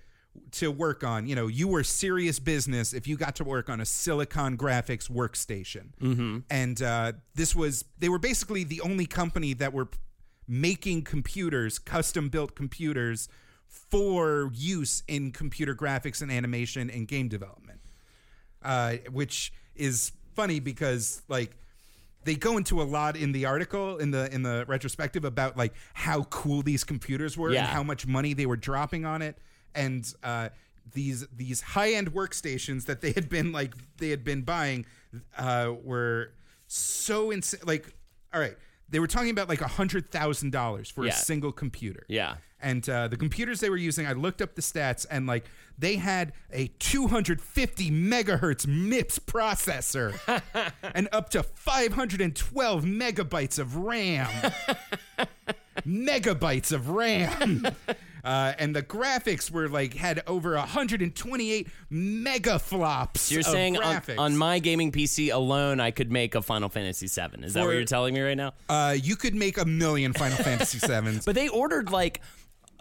[0.52, 1.28] to work on.
[1.28, 5.10] You know, you were serious business if you got to work on a Silicon Graphics
[5.10, 6.40] workstation, mm-hmm.
[6.50, 9.90] and uh, this was they were basically the only company that were
[10.48, 13.30] making computers, custom built computers
[13.90, 17.80] for use in computer graphics and animation and game development.
[18.62, 21.58] Uh, which is funny because like
[22.24, 25.74] they go into a lot in the article in the in the retrospective about like
[25.94, 27.60] how cool these computers were Yeah.
[27.62, 29.38] and how much money they were dropping on it
[29.76, 30.48] and uh,
[30.94, 34.86] these these high end workstations that they had been like they had been buying
[35.38, 36.32] uh, were
[36.68, 37.94] so insane like
[38.34, 38.56] all right
[38.94, 41.12] they were talking about like hundred thousand dollars for Yeah.
[41.12, 42.36] a single computer Yeah.
[42.62, 45.46] and uh, the computers they were using, I looked up the stats, and like
[45.78, 50.18] they had a 250 megahertz MIPS processor
[50.96, 54.30] and up to 512 megabytes of RAM.
[55.88, 57.68] megabytes of RAM.
[58.24, 63.32] Uh, and the graphics were like had over 128 megaflops.
[63.32, 67.44] You're saying on, on my gaming PC alone, I could make a Final Fantasy VII.
[67.44, 68.54] Is that what you're telling me right now?
[68.70, 71.26] uh, you could make a million Final Fantasy sevens.
[71.26, 72.22] But they ordered like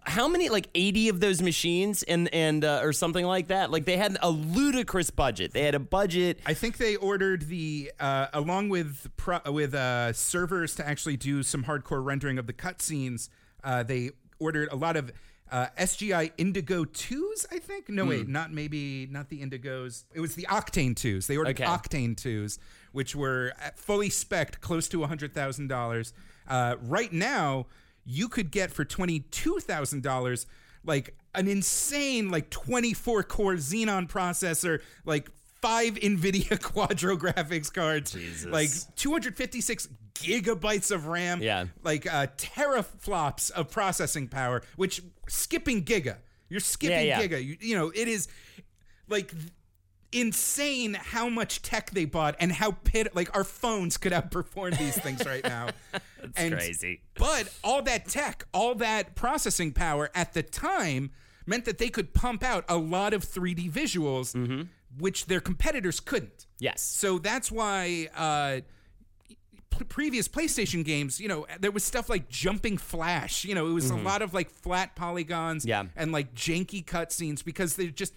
[0.05, 3.71] how many like 80 of those machines and and uh, or something like that.
[3.71, 5.53] Like they had a ludicrous budget.
[5.53, 6.41] They had a budget.
[6.47, 11.43] I think they ordered the uh, along with pro, with uh, servers to actually do
[11.43, 13.29] some hardcore rendering of the cutscenes.
[13.65, 15.13] Uh, they ordered a lot of
[15.53, 17.47] uh, SGI Indigo twos.
[17.53, 18.33] I think no wait, Hmm.
[18.33, 20.05] not maybe not the Indigos.
[20.15, 21.27] It was the Octane twos.
[21.29, 21.65] They ordered Okay.
[21.65, 22.59] Octane twos,
[22.93, 26.13] which were uh, fully spec'd, close to hundred thousand dollars.
[26.49, 27.67] Uh, right now,
[28.05, 30.47] you could get for twenty two thousand dollars
[30.85, 35.31] like an insane like twenty four core Xenon processor, like
[35.63, 38.15] five NVIDIA Quadro graphics cards,
[38.47, 41.67] like 256 gigabytes of RAM, Yeah.
[41.83, 46.17] like uh, teraflops of processing power, which skipping giga,
[46.49, 47.27] you're skipping Yeah, yeah.
[47.27, 47.45] giga.
[47.45, 48.29] You, you know, it is
[49.09, 49.33] like
[50.13, 54.99] insane how much tech they bought and how pit like our phones could outperform these
[54.99, 55.69] things right now.
[56.35, 57.01] That's crazy.
[57.15, 61.11] But all that tech, all that processing power at the time
[61.47, 64.63] meant that they could pump out a lot of 3D visuals, Mm-hmm.
[64.99, 66.47] Which their competitors couldn't.
[66.59, 66.83] Yes.
[66.83, 68.61] So that's why uh,
[69.71, 73.45] p- previous PlayStation games, you know, there was stuff like Jumping Flash.
[73.45, 75.69] You know, it was a lot of like flat polygons Mm-hmm.
[75.69, 75.85] Yeah.
[75.97, 78.15] and like janky cutscenes because they just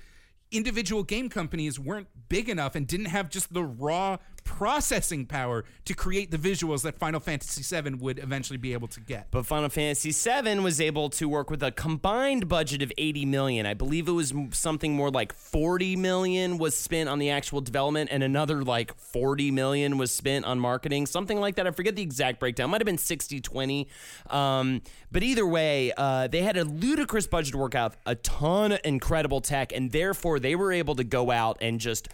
[0.51, 5.93] individual game companies weren't big enough and didn't have just the raw processing power to
[5.93, 9.27] create the visuals that Final Fantasy VII would eventually be able to get.
[9.31, 13.65] But Final Fantasy VII was able to work with a combined budget of 80 million.
[13.65, 18.10] I believe it was something more like 40 million was spent on the actual development,
[18.13, 21.67] and another like 40 million was spent on marketing, something like that.
[21.67, 22.69] I forget the exact breakdown.
[22.69, 23.88] Might have been 60 20.
[24.29, 24.81] Um,
[25.12, 28.79] but either way, uh, they had a ludicrous budget to work out, a ton of
[28.84, 32.08] incredible tech, and therefore they were able to go out and just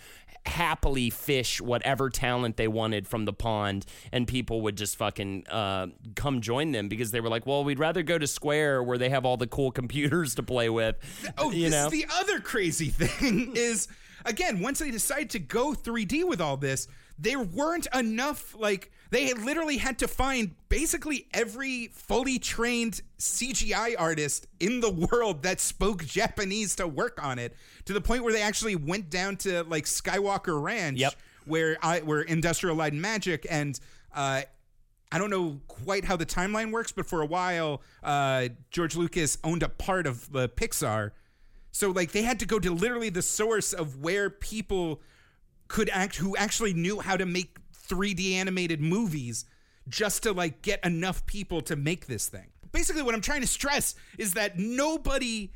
[0.45, 5.87] happily fish whatever talent they wanted from the pond and people would just fucking uh,
[6.15, 9.09] come join them because they were like well we'd rather go to square where they
[9.09, 10.95] have all the cool computers to play with
[11.37, 13.87] Oh, you know the other crazy thing is
[14.25, 19.33] again, once they decide to go 3D with all this, there weren't enough like they
[19.33, 26.05] literally had to find basically every fully trained CGI artist in the world that spoke
[26.05, 27.55] Japanese to work on it
[27.85, 31.13] to the point where they actually went down to like Skywalker Ranch Yep.
[31.45, 33.79] Where I where Industrial Light and Magic and
[34.13, 34.41] uh
[35.11, 39.37] I don't know quite how the timeline works, but for a while, uh, George Lucas
[39.43, 41.11] owned a part of the Pixar.
[41.71, 45.01] So like they had to go to literally the source of where people
[45.67, 47.57] could act who actually knew how to make
[47.89, 49.45] 3D animated movies
[49.87, 52.47] just to like get enough people to make this thing.
[52.71, 55.51] Basically what I'm trying to stress is that nobody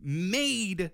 [0.00, 0.90] made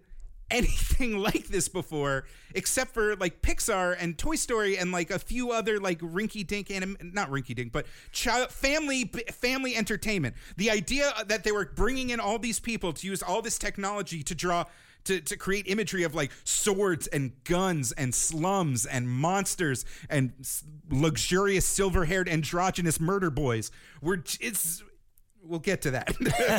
[0.50, 5.50] anything like this before, except for like Pixar and Toy Story and like a few
[5.50, 10.36] other like rinky dink anim not rinky dink, but child family family entertainment.
[10.56, 14.22] The idea that they were bringing in all these people to use all this technology
[14.22, 14.64] to draw
[15.06, 20.32] to, to create imagery of like swords and guns and slums and monsters and
[20.90, 23.70] luxurious silver-haired androgynous murder boys.
[24.02, 24.82] We're it's
[25.48, 26.14] we'll get to that.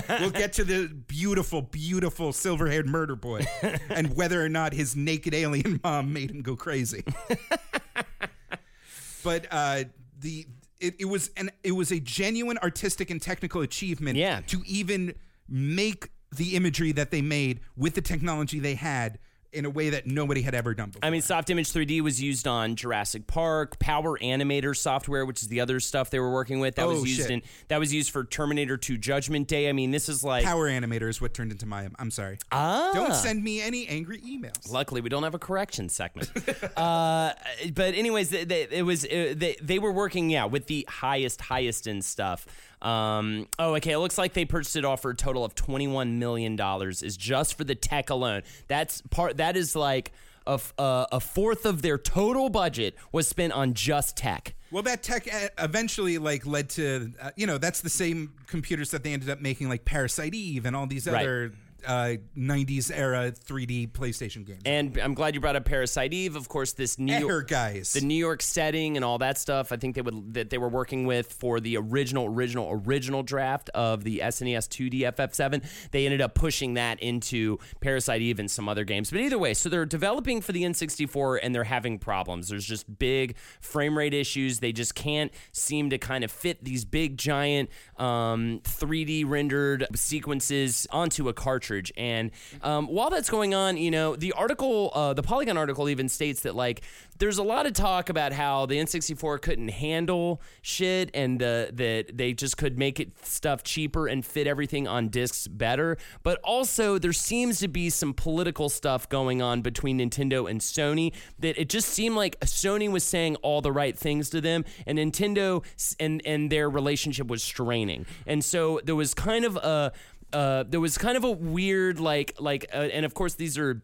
[0.22, 3.46] we'll get to the beautiful, beautiful silver-haired murder boy
[3.90, 7.04] and whether or not his naked alien mom made him go crazy.
[9.24, 9.84] but uh,
[10.20, 10.46] the
[10.80, 14.42] it, it was an it was a genuine artistic and technical achievement Yeah.
[14.48, 15.14] to even
[15.50, 19.18] make the imagery that they made with the technology they had
[19.54, 21.06] in a way that nobody had ever done before.
[21.06, 25.62] I mean, Softimage 3D was used on Jurassic Park, Power Animator software, which is the
[25.62, 26.76] other stuff they were working with.
[26.76, 27.32] That Oh, was used shit.
[27.32, 29.70] in that was used for Terminator 2 Judgment Day.
[29.70, 31.88] I mean, this is like Power Animator is what turned into my.
[31.98, 32.40] I'm sorry.
[32.52, 32.92] ah.
[32.94, 34.70] Don't send me any angry emails.
[34.72, 36.30] Luckily, we don't have a correction segment.
[36.78, 37.32] uh,
[37.74, 41.42] but anyways, they, they, it was uh, they they were working yeah with the highest
[41.42, 42.46] highest end stuff.
[42.82, 43.92] Um, oh, okay.
[43.92, 47.04] It looks like they purchased it off for a total of twenty one million dollars.
[47.04, 48.44] Is just for the tech alone.
[48.68, 49.38] That's part.
[49.38, 50.12] That is like
[50.46, 54.54] a uh, a fourth of their total budget was spent on just tech.
[54.72, 58.92] Well, that tech uh, eventually like led to uh, you know that's the same computers
[58.92, 61.08] that they ended up making like Parasite Eve and all these
[61.52, 61.58] Right.
[61.88, 64.62] Uh, 90s era 3D PlayStation games.
[64.66, 66.36] And I'm glad you brought up Parasite Eve.
[66.36, 67.94] Of course, this New York guys.
[67.94, 69.72] the New York setting and all that stuff.
[69.72, 73.70] I think they would that they were working with for the original, original, original draft
[73.70, 75.64] of the SNES 2D FF7.
[75.92, 79.10] They ended up pushing that into Parasite Eve and some other games.
[79.10, 82.50] But either way, so they're developing for the N64 and they're having problems.
[82.50, 84.60] There's just big frame rate issues.
[84.60, 90.88] They just can't seem to kind of fit these big giant um, 3D rendered sequences
[90.92, 91.77] onto a cartridge.
[91.98, 96.10] And um, while that's going on, you know, the article, uh, the Polygon article even
[96.10, 96.82] states that like
[97.20, 102.12] there's a lot of talk about how the N64 couldn't handle shit and uh, that
[102.14, 105.98] they just could make it stuff cheaper and fit everything on discs better.
[106.24, 111.14] But also, there seems to be some political stuff going on between Nintendo and Sony
[111.40, 114.98] that it just seemed like Sony was saying all the right things to them, and
[114.98, 115.64] Nintendo
[116.00, 118.06] and and their relationship was straining.
[118.26, 119.92] And so there was kind of a
[120.34, 123.82] uh, there was kind of a weird like like uh, and of course these are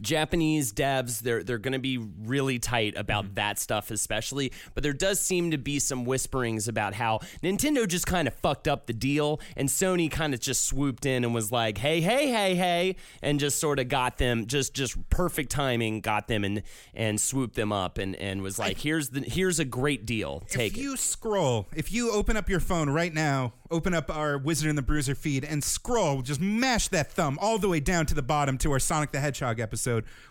[0.00, 3.34] Japanese devs, they're they're going to be really tight about mm-hmm.
[3.34, 4.52] that stuff, especially.
[4.74, 8.66] But there does seem to be some whisperings about how Nintendo just kind of fucked
[8.68, 12.28] up the deal, and Sony kind of just swooped in and was like, "Hey, hey,
[12.30, 16.62] hey, hey," and just sort of got them just just perfect timing, got them and
[16.94, 20.72] and swooped them up, and and was like, "Here's the here's a great deal, take
[20.72, 24.38] if it." you scroll, if you open up your phone right now, open up our
[24.38, 28.06] Wizard and the Bruiser feed and scroll, just mash that thumb all the way down
[28.06, 29.73] to the bottom to our Sonic the Hedgehog episode,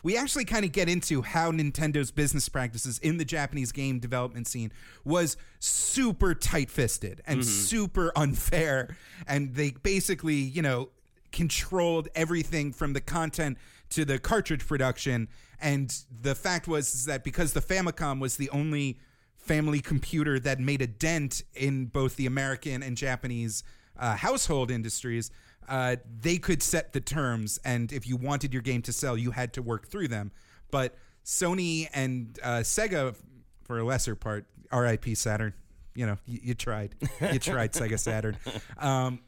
[0.04, 4.48] we actually kind of get into how Nintendo's business practices in the Japanese game development
[4.48, 4.72] scene
[5.04, 8.98] was super tight-fisted and super unfair.
[9.28, 10.90] And they basically, you know,
[11.32, 13.58] controlled everything from the content
[13.90, 15.28] to the cartridge production.
[15.60, 19.00] And the fact was is that because the Famicom was the only
[19.38, 23.64] family computer that made a dent in both the American and Japanese
[24.00, 25.32] uh, household industries,
[25.68, 27.60] uh, they could set the terms.
[27.66, 30.32] And if you wanted your game to sell, you had to work through them.
[30.72, 30.96] But
[31.26, 33.16] Sony and uh, Sega,
[33.64, 35.54] for a lesser part, RIP Saturn,
[35.96, 36.96] you know, you, you tried.
[37.22, 38.38] You tried Sega Saturn.
[38.78, 39.20] Um,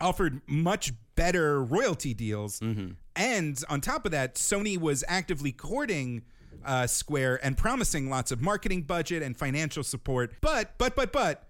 [0.00, 2.60] offered much better royalty deals.
[3.16, 6.22] And on top of that, Sony was actively courting
[6.64, 10.34] uh, Square and promising lots of marketing budget and financial support.
[10.40, 11.45] But, but, but, but,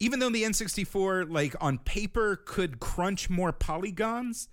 [0.00, 4.48] even though the N64, like on paper, could crunch more polygons,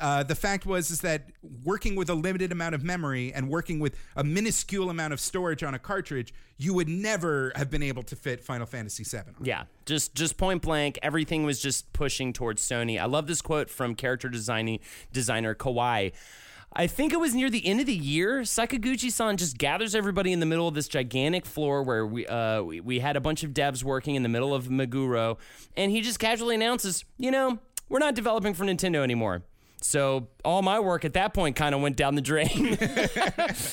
[0.00, 1.26] uh, the fact was is that
[1.64, 5.62] working with a limited amount of memory and working with a minuscule amount of storage
[5.62, 9.18] on a cartridge, you would never have been able to fit Final Fantasy VII.
[9.18, 9.44] on.
[9.44, 13.00] Yeah, just just point blank, everything was just pushing towards Sony.
[13.00, 14.80] I love this quote from character designing
[15.12, 16.12] designer Kawai.
[16.76, 18.40] I think it was near the end of the year.
[18.40, 22.80] Sakaguchi-san just gathers everybody in the middle of this gigantic floor where we, uh, we
[22.80, 25.38] we had a bunch of devs working in the middle of Meguro,
[25.76, 27.58] and he just casually announces, "You know,
[27.88, 29.44] we're not developing for Nintendo anymore."
[29.80, 32.48] So all my work at that point kind of went down the drain.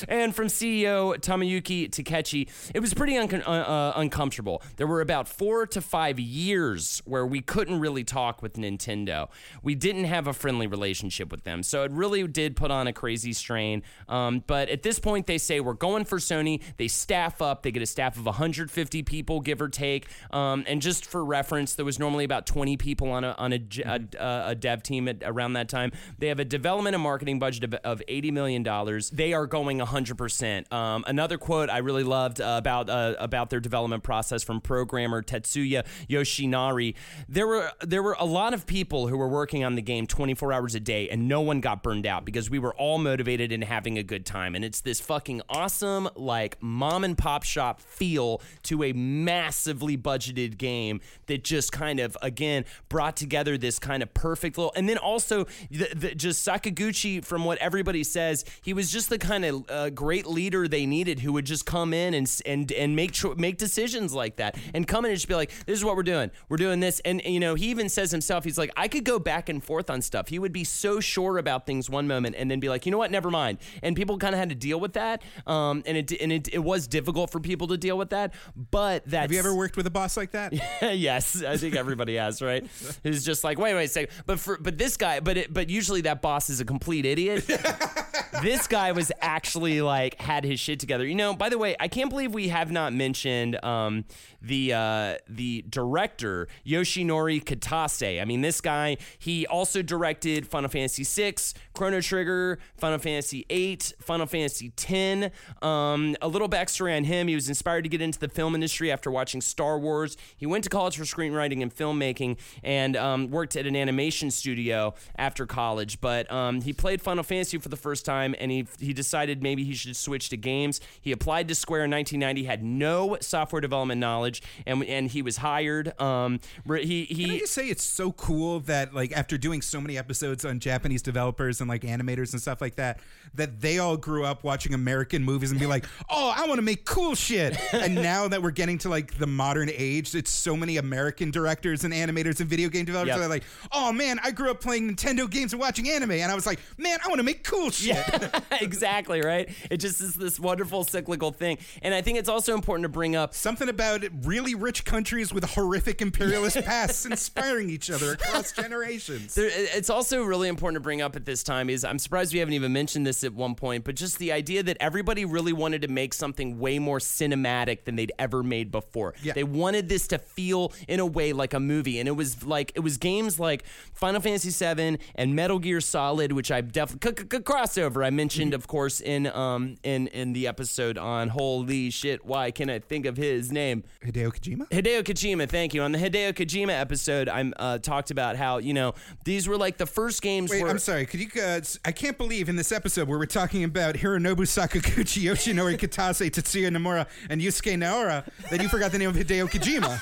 [0.08, 4.62] and from CEO Tomoyuki Takechi, it was pretty uncom- uh, uh, uncomfortable.
[4.76, 9.28] There were about four to five years where we couldn't really talk with Nintendo.
[9.62, 11.62] We didn't have a friendly relationship with them.
[11.62, 13.82] So it really did put on a crazy strain.
[14.08, 16.62] Um, but at this point, they say we're going for Sony.
[16.76, 17.62] They staff up.
[17.62, 20.08] They get a staff of 150 people, give or take.
[20.30, 23.60] Um, and just for reference, there was normally about 20 people on a on a,
[23.84, 25.92] a, a dev team at around that time.
[26.18, 29.10] They have a development and marketing budget of, of eighty million dollars.
[29.10, 30.72] They are going hundred percent.
[30.72, 35.22] Um, another quote I really loved uh, about uh, about their development process from programmer
[35.22, 36.94] Tetsuya Yoshinari.
[37.28, 40.34] There were there were a lot of people who were working on the game twenty
[40.34, 43.50] four hours a day, and no one got burned out because we were all motivated
[43.50, 44.54] and having a good time.
[44.54, 50.58] And it's this fucking awesome like mom and pop shop feel to a massively budgeted
[50.58, 54.98] game that just kind of again brought together this kind of perfect little and then
[54.98, 59.64] also the, the, just Sakaguchi from what everybody says he was just the kind of
[59.70, 63.34] uh, great leader they needed who would just come in and and and make cho-
[63.36, 66.02] make decisions like that and come in and just be like this is what we're
[66.02, 69.04] doing we're doing this and you know he even says himself he's like I could
[69.04, 72.36] go back and forth on stuff he would be so sure about things one moment
[72.38, 74.54] and then be like you know what never mind and people kind of had to
[74.54, 77.96] deal with that um, and it and it, it was difficult for people to deal
[77.96, 78.34] with that
[78.70, 80.52] but that Have you ever worked with a boss like that?
[80.82, 82.66] yes, I think everybody has, right?
[83.02, 84.14] Who's just like, wait, wait a second.
[84.26, 87.46] But for but this guy, but it, but usually that boss is a complete idiot.
[88.42, 91.06] this guy was actually like had his shit together.
[91.06, 94.04] You know, by the way, I can't believe we have not mentioned um,
[94.40, 98.20] the uh, the director Yoshinori Kitase.
[98.20, 101.34] I mean, this guy he also directed Final Fantasy VI,
[101.74, 105.34] Chrono Trigger, Final Fantasy VIII, Final Fantasy X.
[105.62, 108.90] Um, a little backstory on him: he was inspired to get into the film industry
[108.90, 110.16] after watching Star Wars.
[110.36, 114.94] He went to college for screenwriting and filmmaking and um, worked at an animation studio
[115.16, 116.00] after college.
[116.00, 119.64] But um, he played Final Fantasy for the first time, and he he decided maybe
[119.64, 120.80] he should switch to games.
[121.00, 125.36] He applied to Square in 1990, had no software development knowledge, and and he was
[125.38, 125.98] hired.
[126.00, 127.38] Um, he Can I he.
[127.40, 131.60] just say it's so cool that like after doing so many episodes on Japanese developers
[131.60, 133.00] and like animators and stuff like that,
[133.34, 136.62] that they all grew up watching American movies and be like, "Oh, I want to
[136.62, 140.56] make cool shit." and now that we're getting to like the modern age, it's so
[140.56, 143.18] many American directors and animators and video game developers Yep.
[143.18, 146.30] that are like, "Oh man, I grew up playing Nintendo games and watching anime," and
[146.30, 149.48] I was like, "Man, I want to make cool shit." Yeah, exactly right.
[149.70, 153.16] It just is this wonderful cyclical thing, and I think it's also important to bring
[153.16, 159.34] up Something about really rich countries with horrific imperialist pasts inspiring each other across generations.
[159.34, 162.38] There, it's also really important to bring up at this time is I'm surprised we
[162.38, 165.82] haven't even mentioned this at one point, but just the idea that everybody really wanted
[165.82, 169.14] to make something way more cinematic than they'd ever made before.
[169.22, 169.32] Yeah.
[169.32, 172.72] They wanted this to feel in a way like a movie, and it was like
[172.74, 173.64] it was games like
[173.94, 178.04] Final Fantasy VII and Metal Gear Solid, which I definitely c- c- crossover.
[178.04, 182.70] I mentioned, of course, in um in in the episode on Holy shit, why can
[182.70, 183.84] I think of his name?
[184.04, 184.68] Hideo Kojima?
[184.70, 185.82] Hideo Kojima, thank you.
[185.82, 188.94] On the Hideo Kojima episode, I'm uh, talked about how you know
[189.24, 190.50] these were like the first games.
[190.50, 191.06] Wait, where, I'm sorry.
[191.06, 191.42] Could you?
[191.42, 196.30] Uh, I can't believe in this episode where we're talking about Hironobu Sakaguchi, Yoshinori Kitase,
[196.30, 200.00] Tetsuya Nomura, and Yusuke Naora that you forgot the name of Hideo Kojima.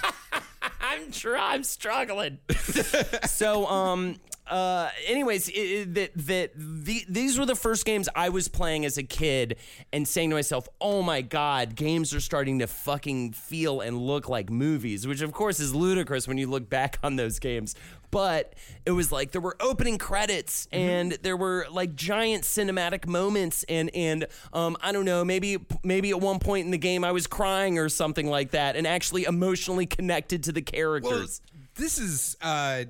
[0.81, 2.39] I'm tr- I'm struggling.
[3.27, 8.29] so um uh anyways it, it- that that the, these were the first games I
[8.29, 9.57] was playing as a kid
[9.93, 14.29] and saying to myself, "Oh my god, games are starting to fucking feel and look
[14.29, 17.75] like movies," which of course is ludicrous when you look back on those games.
[18.11, 18.55] But
[18.85, 23.89] it was like there were opening credits and there were like giant cinematic moments and
[23.95, 27.27] and um I don't know, maybe maybe at one point in the game I was
[27.27, 31.41] crying or something like that and actually emotionally connected to the characters.
[31.77, 32.37] this is.
[32.43, 32.85] Uh,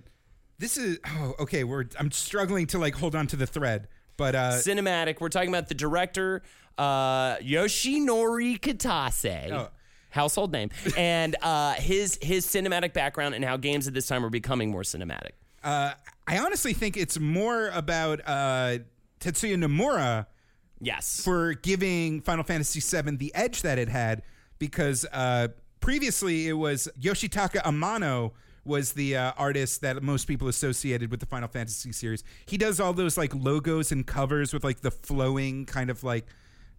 [0.58, 0.98] this is.
[1.06, 1.64] Oh, okay.
[1.64, 1.84] We're.
[1.98, 5.20] I'm struggling to like hold on to the thread, but uh, cinematic.
[5.20, 6.42] We're talking about the director,
[6.78, 9.50] uh, Yoshinori Kitase.
[9.52, 9.68] Oh.
[10.10, 14.30] Household name and uh, his his cinematic background and how games at this time are
[14.30, 15.30] becoming more cinematic.
[15.62, 15.92] uh,
[16.26, 18.78] I honestly think it's more about uh,
[19.20, 20.26] Tetsuya Nomura
[20.80, 24.22] Yes, for giving Final Fantasy VII the edge that it had
[24.58, 25.48] because uh,
[25.80, 28.32] previously it was Yoshitaka Amano
[28.64, 32.22] was the uh, artist that most people associated with the Final Fantasy series.
[32.46, 36.26] He does all those like logos and covers with like the flowing kind of like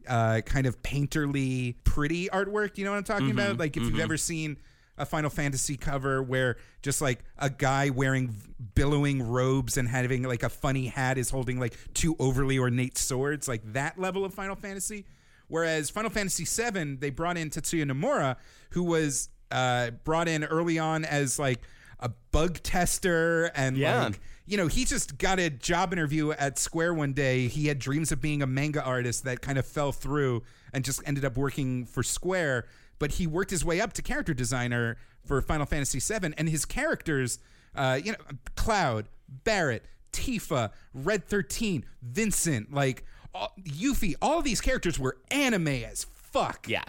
[0.07, 2.77] uh, kind of painterly pretty artwork.
[2.77, 3.57] You know what I'm talking about?
[3.57, 4.57] Like if you've ever seen
[4.97, 8.35] a Final Fantasy cover where just like a guy wearing
[8.75, 13.47] billowing robes and having like a funny hat is holding like two overly ornate swords,
[13.47, 15.05] like that level of Final Fantasy.
[15.47, 18.37] Whereas Final Fantasy VII, they brought in Tetsuya Nomura,
[18.71, 21.59] who was uh, brought in early on as like
[21.99, 24.05] a bug tester and Yeah.
[24.05, 24.19] like
[24.51, 27.47] you know, he just got a job interview at Square one day.
[27.47, 30.43] He had dreams of being a manga artist that kind of fell through
[30.73, 32.65] and just ended up working for Square.
[32.99, 36.65] But he worked his way up to character designer for Final Fantasy VII, and his
[36.65, 37.39] characters,
[37.75, 38.17] uh, you know,
[38.57, 46.03] Cloud, Barret, Tifa, Red Thirteen, Vincent, like all, Yuffie, all these characters were anime as
[46.03, 46.67] fuck.
[46.67, 46.83] Yeah.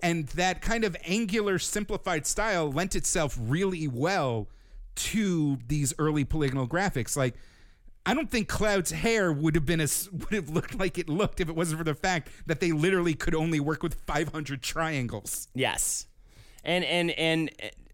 [0.00, 4.46] And that kind of angular, simplified style lent itself really well
[4.98, 7.16] to these early polygonal graphics.
[7.16, 7.34] Like,
[8.06, 11.40] I don't think Cloud's hair would have been as would have looked like it looked
[11.40, 15.48] if it wasn't for the fact that they literally could only work with 500 triangles.
[15.54, 16.06] Yes,
[16.64, 17.50] and and and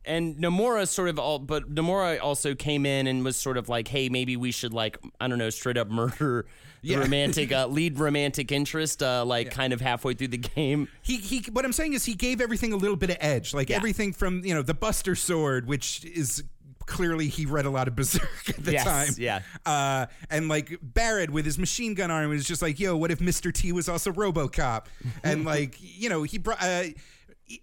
[0.07, 3.89] and Nomura sort of all, but Nomura also came in and was sort of like,
[3.89, 6.47] hey, maybe we should like I don't know, straight up murder
[6.83, 6.99] the Yeah.
[6.99, 10.87] romantic uh, lead romantic interest, uh, like kind of halfway through the game.
[11.03, 11.43] He he.
[11.51, 13.77] What I'm saying is he gave everything a little bit of edge, like Yeah.
[13.77, 16.45] everything from you know the Buster Sword, which is
[16.87, 19.14] clearly he read a lot of Berserk at the Yes, time.
[19.18, 19.41] yeah.
[19.66, 23.18] Uh, and like Barret with his machine gun arm was just like, yo, what if
[23.18, 23.53] Mr.
[23.53, 24.87] T was also RoboCop?
[25.22, 26.62] and like you know he brought.
[26.62, 26.85] Uh,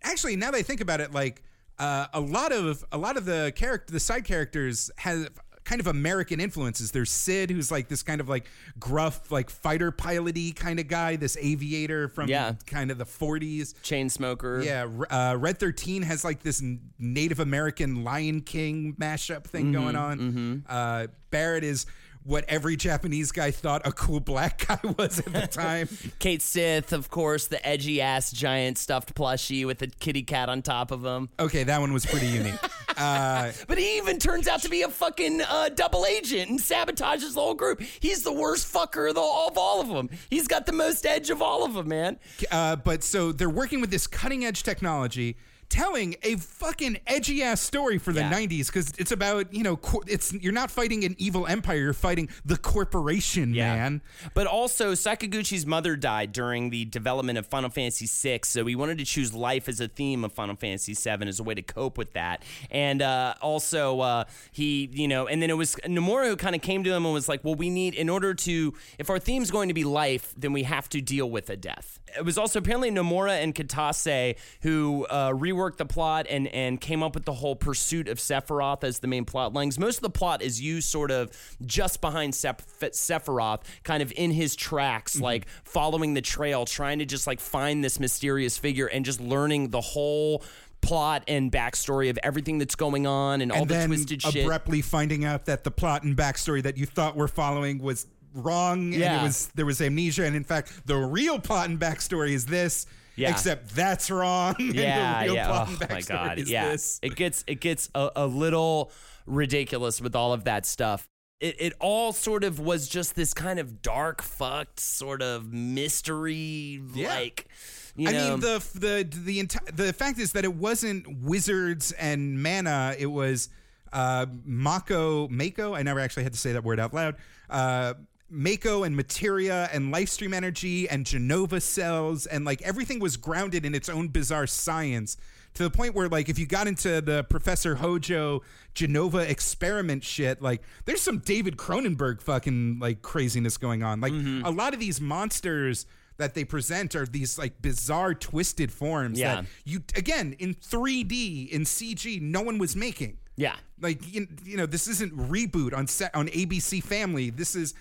[0.04, 1.44] actually, now that I think about it, like
[1.80, 5.30] uh, a lot of a lot of the character, the side characters have
[5.64, 6.92] kind of American influences.
[6.92, 8.46] There's Sid, who's like this kind of like
[8.80, 12.54] gruff, like fighter piloty kind of guy, this aviator from Yeah.
[12.66, 13.74] kind of the 40s.
[13.84, 14.62] Chain smoker.
[14.62, 16.64] Yeah, uh, Red 13 has like this
[16.98, 20.64] Native American Lion King mashup thing going on.
[20.68, 21.86] Uh, Barret is
[22.24, 25.90] what every Japanese guy thought a cool black guy was at the time.
[26.20, 30.62] Cait Sith, of course, the edgy ass giant stuffed plushie with a kitty cat on
[30.62, 31.30] top of him.
[31.40, 32.54] okay, that one was pretty unique.
[32.98, 37.34] Uh, But he even turns out to be a fucking uh, double agent and sabotages
[37.34, 37.82] the whole group.
[37.82, 40.10] He's the worst fucker of, the, of all of them.
[40.30, 42.20] He's got the most edge of all of them, man.
[42.52, 45.38] uh, but so they're working with this cutting edge technology.
[45.72, 48.30] Telling a fucking edgy ass story for the Yeah.
[48.30, 51.94] 90s because it's about, you know, cor- it's you're not fighting an evil empire, you're
[51.94, 54.02] fighting the corporation, man.
[54.34, 58.98] But also, Sakaguchi's mother died during the development of Final Fantasy VI, so we wanted
[58.98, 61.98] to choose life as a theme of Final Fantasy VII as a way to cope
[61.98, 62.44] with that.
[62.70, 66.62] And uh, also, uh, he, you know, and then it was Nomura who kind of
[66.62, 69.50] came to him and was like, well, we need, in order to, if our theme's
[69.52, 72.01] going to be life, then we have to deal with a death.
[72.18, 77.04] It was also apparently Nomura and Kitase who uh, reworked the plot and, and came
[77.04, 79.80] up with the whole pursuit of Sephiroth as the main plot lines.
[79.80, 81.32] Most of the plot is you sort of
[81.66, 85.24] just behind Sep- Sephiroth, kind of in his tracks, Mm-hmm.
[85.24, 89.70] like following the trail, trying to just like find this mysterious figure and just learning
[89.70, 90.44] the whole
[90.82, 94.44] plot and backstory of everything that's going on and all and the twisted shit.
[94.44, 98.94] abruptly finding out that the plot and backstory that you thought were following was wrong
[98.94, 99.20] and Yeah.
[99.22, 102.86] it was there was amnesia and in fact the real plot and backstory is this
[103.16, 103.32] Yeah.
[103.32, 105.66] except that's wrong and yeah, the real yeah.
[105.68, 106.70] Oh and my god, is yeah.
[106.72, 108.92] this It gets it gets a, a little
[109.26, 111.08] ridiculous with all of that stuff.
[111.40, 116.82] It, it all sort of was just this kind of dark, fucked sort of mystery,
[116.96, 117.48] like.
[117.96, 122.96] You I mean the the the the fact is that it wasn't wizards and mana
[122.98, 123.50] it was
[123.92, 127.18] uh Mako Mako I never actually had to say that word out loud
[127.50, 127.96] uh
[128.32, 133.66] Mako and materia and life stream energy and Jenova cells and like everything was grounded
[133.66, 135.18] in its own bizarre science
[135.54, 138.42] to the point where like if you got into the Professor Hojo
[138.74, 144.46] Jenova experiment shit like there's some David Cronenberg fucking like craziness going on like Mm-hmm.
[144.46, 145.86] a lot of these monsters
[146.18, 149.36] that they present are these like bizarre twisted forms Yeah.
[149.42, 153.56] that you again in 3D in CG no one was making yeah.
[153.82, 157.74] like you, you know this isn't reboot on set on ABC Family this is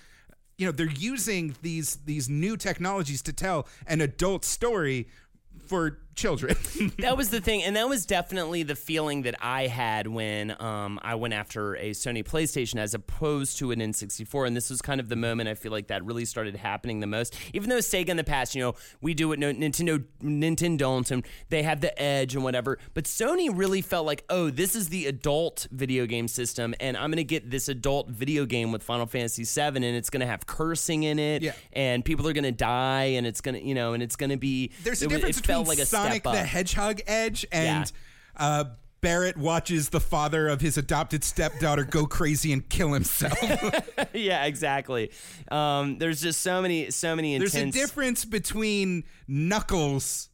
[0.57, 5.07] you know they're using these these new technologies to tell an adult story
[5.67, 6.55] for children
[6.99, 10.99] that was the thing, and that was definitely the feeling that I had when um,
[11.03, 14.47] I went after a Sony PlayStation as opposed to an N64.
[14.47, 17.07] And this was kind of the moment I feel like that really started happening the
[17.07, 17.35] most.
[17.53, 21.11] Even though Sega in the past, you know, we do what no, Nintendo Nintendo don't,
[21.11, 22.77] and they have the edge and whatever.
[22.93, 27.11] But Sony really felt like, oh, this is the adult video game system, and I'm
[27.11, 31.03] gonna get this adult video game with Final Fantasy VII, and it's gonna have cursing
[31.03, 31.53] in it, Yeah.
[31.73, 34.71] and people are gonna die, and it's gonna, you know, and it's gonna be.
[34.83, 36.23] there's a it, difference it between felt like a Sonic up.
[36.23, 37.91] the Hedgehog edge and
[38.37, 38.65] uh
[39.01, 43.35] Barret watches the father of his adopted stepdaughter go crazy and kill himself.
[44.13, 45.11] yeah, exactly.
[45.49, 47.53] Um, there's just so many, so many intense.
[47.53, 50.29] There's a difference between Knuckles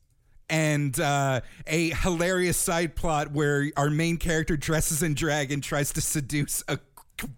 [0.49, 5.93] and uh, a hilarious side plot where our main character dresses in drag and tries
[5.93, 6.77] to seduce a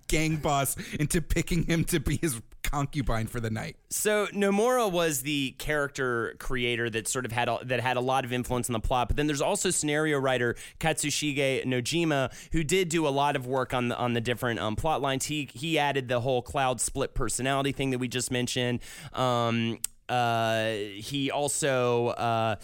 [0.08, 3.78] gang boss into picking him to be his concubine for the night.
[3.89, 8.26] So Nomura was the character creator that sort of had a, that had a lot
[8.26, 12.89] of influence on the plot, but then there's also scenario writer Katsushige Nojima who did
[12.89, 15.26] do a lot of work on the on the different um, plot lines.
[15.26, 18.80] He he added the whole cloud split personality thing that we just mentioned.
[19.14, 22.07] Um, uh, he also.
[22.10, 22.55] Uh,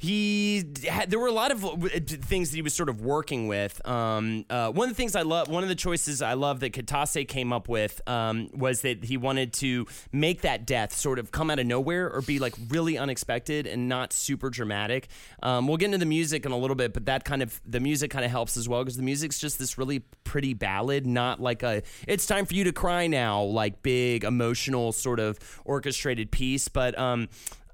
[0.00, 1.76] he had, there were a lot of uh,
[2.06, 3.84] things that he was sort of working with.
[3.86, 6.72] Um, uh, one of the things I love, one of the choices I love that
[6.72, 11.32] Kitase came up with um, was that he wanted to make that death sort of
[11.32, 15.08] come out of nowhere or be like really unexpected and not super dramatic.
[15.42, 17.80] Um, we'll get into the music in a little bit, but that kind of the
[17.80, 21.40] music kind of helps as well because the music's just this really pretty ballad, not
[21.40, 26.30] like a "it's time for you to cry now" like big emotional sort of orchestrated
[26.30, 26.96] piece, but.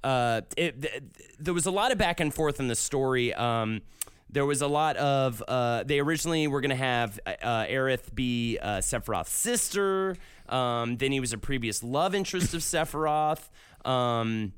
[0.05, 1.03] Uh, it, th-
[1.41, 3.33] there was a lot of back and forth in the story.
[3.35, 3.81] Um,
[4.31, 8.59] there was a lot of uh, they originally were going to have uh, Aerith be
[8.61, 10.17] uh, Sephiroth's sister.
[10.49, 13.49] Um, then he was a previous love interest of Sephiroth.
[13.85, 14.53] Um,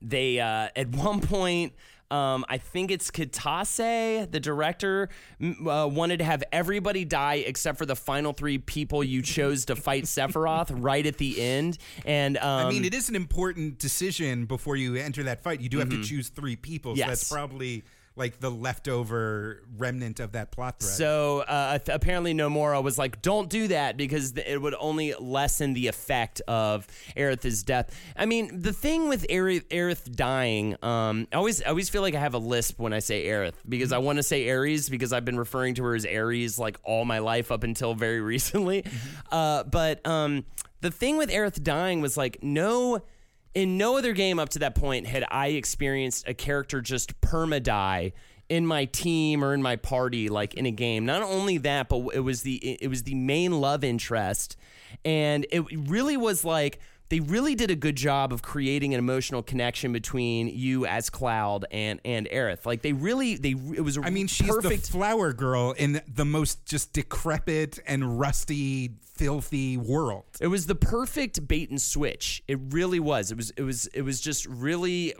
[0.00, 1.74] they uh, at one point.
[2.12, 5.08] Um, I think it's Kitase, the director,
[5.42, 9.76] uh, wanted to have everybody die except for the final three people you chose to
[9.76, 11.78] fight Sephiroth right at the end.
[12.04, 15.60] And um, I mean, it is an important decision before you enter that fight.
[15.60, 16.94] You do have to choose three people.
[16.94, 17.08] So Yes.
[17.08, 17.82] that's probably
[18.14, 20.92] like the leftover remnant of that plot thread.
[20.92, 25.72] So uh, apparently, Nomura was like, "Don't do that because th- it would only lessen
[25.72, 26.86] the effect of
[27.16, 31.88] Aerith's death." I mean, the thing with Aerith, Aerith dying, um, I always, I always
[31.88, 34.48] feel like I have a lisp when I say Aerith because I want to say
[34.48, 37.94] Aeris because I've been referring to her as Aeris like all my life up until
[37.94, 38.84] very recently.
[39.30, 40.44] Uh, but um,
[40.82, 43.02] the thing with Aerith dying was like no.
[43.54, 47.62] In no other game up to that point had I experienced a character just perma
[47.62, 48.12] die
[48.48, 51.04] in my team or in my party like in a game.
[51.06, 54.56] Not only that, but it was the it was the main love interest
[55.04, 56.78] and it really was like
[57.08, 61.66] they really did a good job of creating an emotional connection between you as Cloud
[61.70, 62.64] and and Aerith.
[62.64, 66.00] Like they really they it was a I mean, she's perfect the flower girl in
[66.08, 68.92] the most just decrepit and rusty,
[69.22, 70.24] filthy world.
[70.40, 72.42] It was the perfect bait and switch.
[72.48, 73.30] It really was.
[73.30, 75.14] It was it was it was just really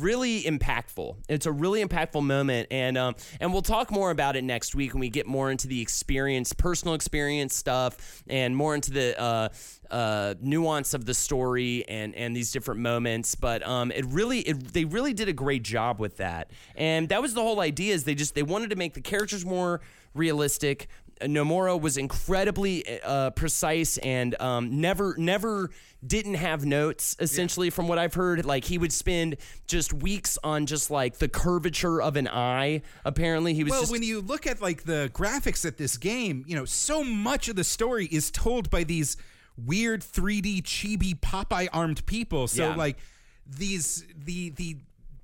[0.00, 1.16] really impactful.
[1.28, 4.92] It's a really impactful moment and um and we'll talk more about it next week
[4.92, 9.48] when we get more into the experience, personal experience stuff and more into the uh
[9.90, 14.72] uh, nuance of the story and and these different moments, but um, it really it,
[14.72, 17.94] they really did a great job with that, and that was the whole idea.
[17.94, 19.80] Is they just they wanted to make the characters more
[20.14, 20.88] realistic.
[21.20, 25.70] Nomura was incredibly uh, precise and um, never never
[26.06, 29.36] didn't have notes essentially from what I've heard like he would spend
[29.66, 33.92] just weeks on just like the curvature of an eye apparently he was Well, just
[33.92, 37.56] when you look at like the graphics at this game, you know, so much of
[37.56, 39.16] the story is told by these
[39.56, 42.48] weird 3D chibi Popeye armed people.
[42.48, 42.74] So Yeah.
[42.74, 42.98] like
[43.46, 44.76] these the the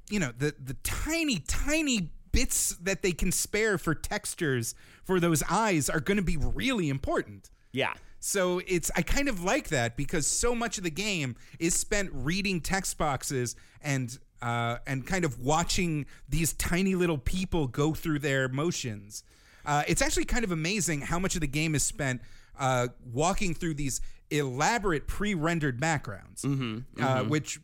[0.09, 4.75] you know, the the tiny tiny bits that they can spare for textures
[5.05, 7.51] for those eyes are going to be really important.
[7.73, 11.75] yeah So it's I kind of like that because so much of the game is
[11.75, 17.93] spent reading text boxes and uh, and kind of watching these tiny little people go
[17.93, 19.23] through their motions.
[19.67, 22.23] Uh, it's actually kind of amazing how much of the game is spent
[22.59, 24.01] uh, walking through these
[24.31, 27.59] elaborate pre-rendered backgrounds, Uh, which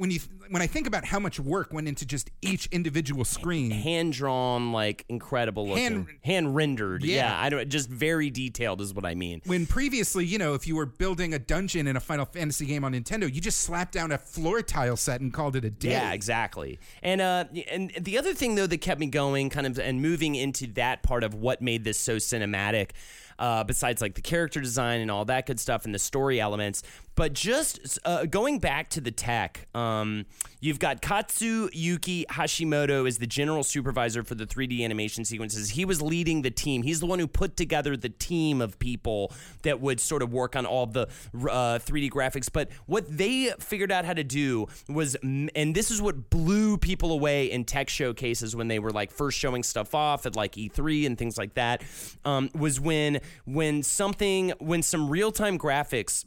[0.00, 3.70] when you when I think about how much work went into just each individual screen,
[3.70, 7.04] hand drawn, like incredible looking, Hand- hand, rendered.
[7.04, 7.16] Yeah.
[7.16, 7.38] Yeah.
[7.38, 9.42] I don't just very detailed is what I mean.
[9.44, 12.82] when previously, you know, if you were building a dungeon in a Final Fantasy game
[12.82, 15.90] on Nintendo, you just slapped down a floor tile set and called it a day.
[15.90, 16.78] Yeah, exactly.
[17.02, 20.34] And uh, and the other thing though that kept me going, kind of, and moving
[20.34, 22.92] into that part of what made this so cinematic.
[23.38, 26.82] Uh, besides like the character design and all that good stuff and the story elements
[27.20, 30.24] but just uh, going back to the tech um,
[30.60, 35.68] you've got katsu yuki hashimoto as the general supervisor for the 3d animation sequences.
[35.68, 36.82] He was leading the team.
[36.82, 39.32] He's the one who put together the team of people
[39.64, 42.48] that would sort of work on all the uh, 3d graphics.
[42.50, 47.12] But what they figured out how to do was and this is what blew people
[47.12, 51.04] away in tech showcases when they were like first showing stuff off at like e3
[51.04, 51.82] and things like that
[52.24, 56.24] um, was when when something when some real-time graphics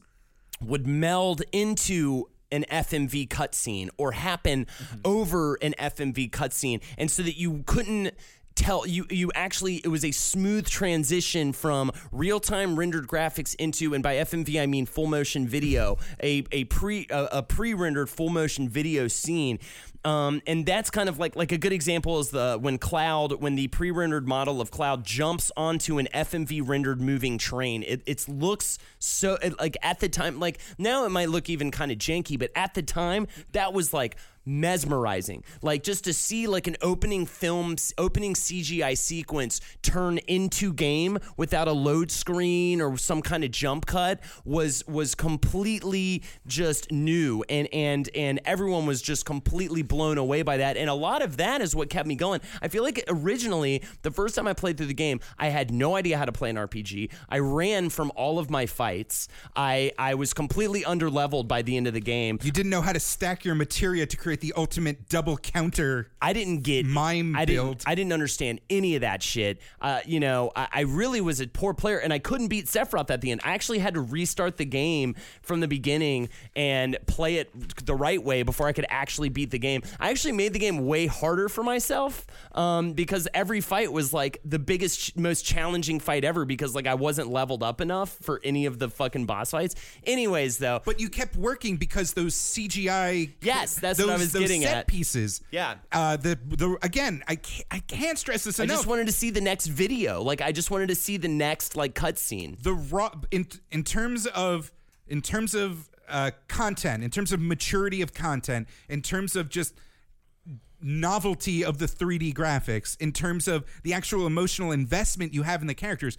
[0.65, 4.97] would meld into an FMV cutscene or happen mm-hmm.
[5.03, 8.13] over an FMV cutscene, and so that you couldn't
[8.55, 14.03] tell you you actually it was a smooth transition from real-time rendered graphics into and
[14.03, 18.69] by FMV I mean full motion video a a pre a, a pre-rendered full motion
[18.69, 19.59] video scene
[20.05, 23.55] um, and that's kind of like like a good example is the when Cloud when
[23.55, 27.83] the pre-rendered model of Cloud jumps onto an FMV rendered moving train.
[27.83, 31.71] It it looks so it, like at the time like now it might look even
[31.71, 35.43] kind of janky, but at the time that was like mesmerizing.
[35.61, 41.67] Like just to see like an opening film, opening CGI sequence turn into game without
[41.67, 47.67] a load screen or some kind of jump cut was was completely just new, and
[47.73, 50.77] and and everyone was just completely blown away by that.
[50.77, 52.41] And a lot of that is what kept me going.
[52.61, 55.95] I feel like originally the first time I played through the game, I had no
[55.95, 57.11] idea how to play an RPG.
[57.29, 59.27] I ran from all of my fights.
[59.55, 62.39] I I was completely under leveled by the end of the game.
[62.41, 66.09] You didn't know how to stack your materia to create the ultimate double counter.
[66.21, 67.79] I didn't get mime I build.
[67.79, 69.59] Didn't, I didn't understand any of that shit.
[69.81, 73.09] Uh, you know, I, I really was a poor player, and I couldn't beat Sephiroth
[73.09, 73.41] at the end.
[73.43, 78.21] I actually had to restart the game from the beginning and play it the right
[78.23, 79.81] way before I could actually beat the game.
[79.99, 84.39] I actually made the game way harder for myself um, because every fight was like
[84.45, 88.65] the biggest, most challenging fight ever because like I wasn't leveled up enough for any
[88.65, 89.75] of the fucking boss fights.
[90.05, 93.31] Anyways, though, But you kept working because those CGI.
[93.41, 94.87] Yes, that's those, was those getting set at.
[94.87, 95.41] pieces.
[95.51, 95.75] Yeah.
[95.91, 98.63] Uh, the the again, I can't, I can't stress this enough.
[98.63, 98.77] I enough.
[98.77, 100.21] just wanted to see the next video.
[100.21, 102.61] Like I just wanted to see the next like cutscene.
[102.61, 104.71] the raw in in terms of
[105.07, 109.73] in terms of uh, content, in terms of maturity of content, in terms of just
[110.83, 115.67] novelty of the 3D graphics, in terms of the actual emotional investment you have in
[115.67, 116.17] the characters.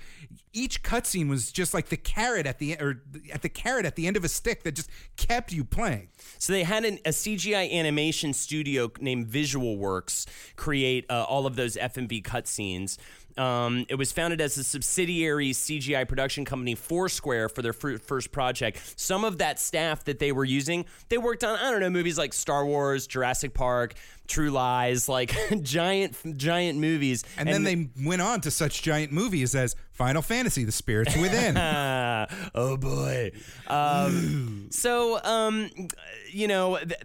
[0.53, 3.03] Each cutscene was just like the carrot at the or
[3.33, 6.09] at the carrot at the end of a stick that just kept you playing.
[6.39, 11.57] So they had an, a CGI animation studio named Visual Works create uh, all of
[11.57, 12.97] those FMV cutscenes.
[13.37, 17.99] Um, it was founded as a subsidiary CGI production company, for Square, for their fir-
[17.99, 18.95] first project.
[18.97, 22.17] Some of that staff that they were using, they worked on I don't know movies
[22.19, 23.95] like Star Wars, Jurassic Park,
[24.29, 27.25] True Lies, like giant giant movies.
[27.37, 31.57] And, then they went on to such giant movies as Final Fantasy: The Spirits Within.
[32.55, 33.33] Oh boy.
[33.67, 35.71] Um, so, um,
[36.31, 37.01] you know, th-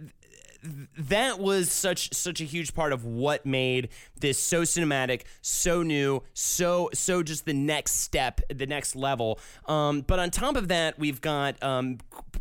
[0.98, 3.88] that was such such a huge part of what made
[4.20, 9.38] this so cinematic, so new, so so just the next step, the next level.
[9.66, 11.98] Um, but on top of that, we've got um,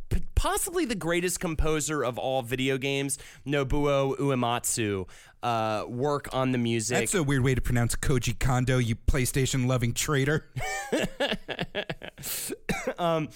[0.09, 5.07] p- possibly the greatest composer of all video games, Nobuo Uematsu,
[5.43, 6.97] uh, work on the music.
[6.97, 10.49] That's a weird way to pronounce Koji Kondo, you PlayStation loving traitor.
[12.97, 13.29] um,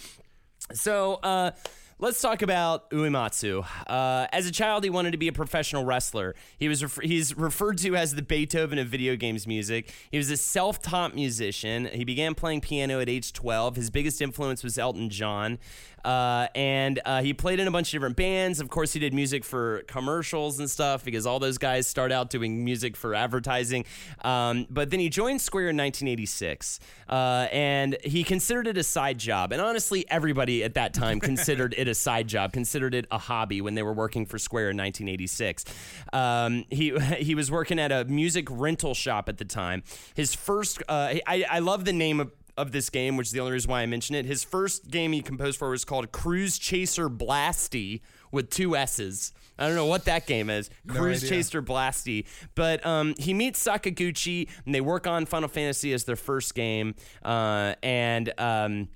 [0.74, 1.52] So, uh,
[2.00, 3.66] let's talk about Uematsu.
[3.88, 6.36] Uh, as a child, he wanted to be a professional wrestler.
[6.58, 9.94] He was ref- he's referred to as the Beethoven of video games music.
[10.12, 11.86] He was a self-taught musician.
[11.94, 13.76] He began playing piano at age 12.
[13.76, 15.60] His biggest influence was Elton John.
[16.04, 18.60] Uh, and uh, he played in a bunch of different bands.
[18.60, 22.30] Of course, he did music for commercials and stuff because all those guys start out
[22.30, 23.86] doing music for advertising.
[24.24, 26.80] Um, but then he joined Square in 1986,
[27.10, 29.52] uh, and he considered it a side job.
[29.52, 33.62] And honestly, everybody at that time considered it a side job, considered it a hobby
[33.62, 35.66] when they were working for Square in 1986.
[36.12, 39.84] Um, he he was working at a music rental shop at the time.
[40.16, 43.40] His first, uh, I, I love the name of of this game, which is the
[43.40, 44.26] only reason why I mention it.
[44.26, 48.02] His first game he composed for was called Cruise Chaser Blassty
[48.32, 49.34] with two S's.
[49.58, 50.70] I don't know what that game is.
[50.88, 51.38] Cruise idea.
[51.38, 52.26] Chaser Blassty.
[52.56, 56.96] But um, he meets Sakaguchi and they work on Final Fantasy as their first game.
[57.24, 58.34] Uh, and.
[58.38, 58.90] Um,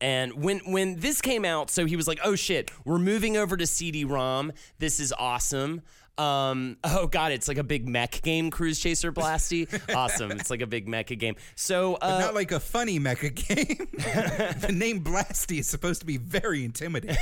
[0.00, 3.54] and when when this came out, so he was like, "Oh shit, we're moving over
[3.54, 4.50] to CD-ROM.
[4.78, 5.82] This is awesome."
[6.16, 9.68] Um, oh god, it's like a big mech game, Cruise Chaser Blassty.
[9.94, 11.36] awesome, it's like a big mecha game.
[11.56, 13.88] So uh, Not like a funny mecha game.
[14.60, 17.16] the name Blassty is supposed to be very intimidating.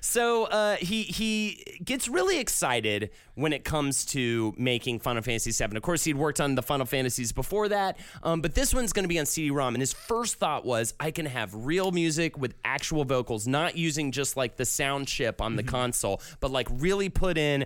[0.00, 5.76] So uh, he he gets really excited when it comes to making Final Fantasy VII.
[5.76, 9.04] Of course, he'd worked on the Final Fantasies before that, um, but this one's going
[9.04, 9.74] to be on CD-ROM.
[9.74, 14.12] And his first thought was, I can have real music with actual vocals, not using
[14.12, 17.64] just like the sound chip on the console, but like really put in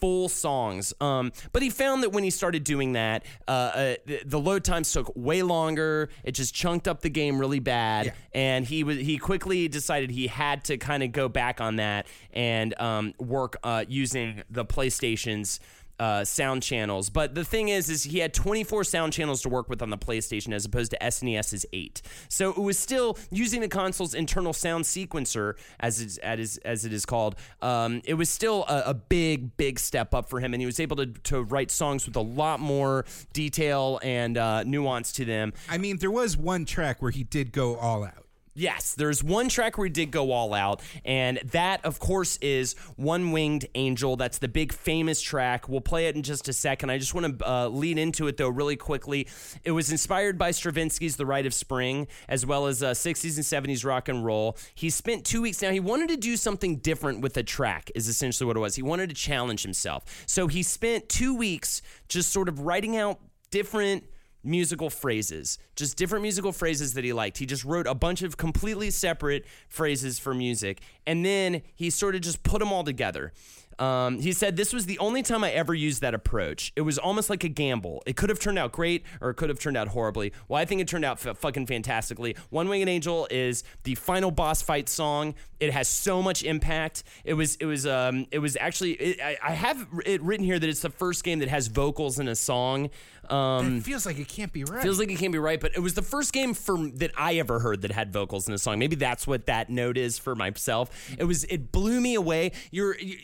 [0.00, 0.92] full songs.
[1.00, 4.64] Um, but he found that when he started doing that, uh, uh, the, the load
[4.64, 6.08] times took way longer.
[6.24, 8.12] It just chunked up the game really bad, Yeah.
[8.32, 12.06] and he was he quickly decided he had to kind of go back on that
[12.32, 15.60] and um, work uh, using the PlayStation's.
[15.98, 19.68] Uh, sound channels, but the thing is, is he had 24 sound channels to work
[19.68, 22.02] with on the PlayStation as opposed to SNES's eight.
[22.28, 26.92] So it was still using the console's internal sound sequencer, as it's, as, as it
[26.92, 27.34] is called.
[27.62, 30.78] Um, it was still a, a big, big step up for him, and he was
[30.78, 35.52] able to to write songs with a lot more detail and uh, nuance to them.
[35.68, 38.27] I mean, there was one track where he did go all out.
[38.58, 42.74] Yes, there's one track where he did go all out, and that, of course, is
[42.96, 44.16] One Winged Angel.
[44.16, 45.68] That's the big famous track.
[45.68, 46.90] We'll play it in just a second.
[46.90, 49.28] I just want to uh, lead into it, though, really quickly.
[49.62, 53.68] It was inspired by Stravinsky's The Rite of Spring, as well as uh, 60s and
[53.68, 54.56] 70s rock and roll.
[54.74, 55.70] He spent two weeks now.
[55.70, 58.74] He wanted to do something different with the track, is essentially what it was.
[58.74, 60.24] He wanted to challenge himself.
[60.26, 63.20] So he spent two weeks just sort of writing out
[63.52, 64.02] different
[64.42, 67.38] musical phrases, just different musical phrases that he liked.
[67.38, 72.14] He just wrote a bunch of completely separate phrases for music, and then he sort
[72.14, 73.32] of just put them all together.
[73.78, 76.72] Um, he said this was the only time I ever used that approach.
[76.76, 78.02] It was almost like a gamble.
[78.06, 80.32] It could have turned out great or it could have turned out horribly.
[80.48, 82.36] Well, I think it turned out f- fucking fantastically.
[82.50, 85.34] One Winged Angel is the final boss fight song.
[85.60, 87.02] It has so much impact.
[87.24, 90.58] It was it was um it was actually it, I, I have it written here
[90.58, 92.90] that it's the first game that has vocals in a song.
[93.28, 94.82] Um, It feels like it can't be right.
[94.82, 97.34] Feels like it can't be right, but it was the first game for that I
[97.34, 98.78] ever heard that had vocals in a song.
[98.78, 100.90] Maybe that's what that note is for myself.
[101.18, 102.52] It was it blew me away.
[102.70, 103.18] You're you,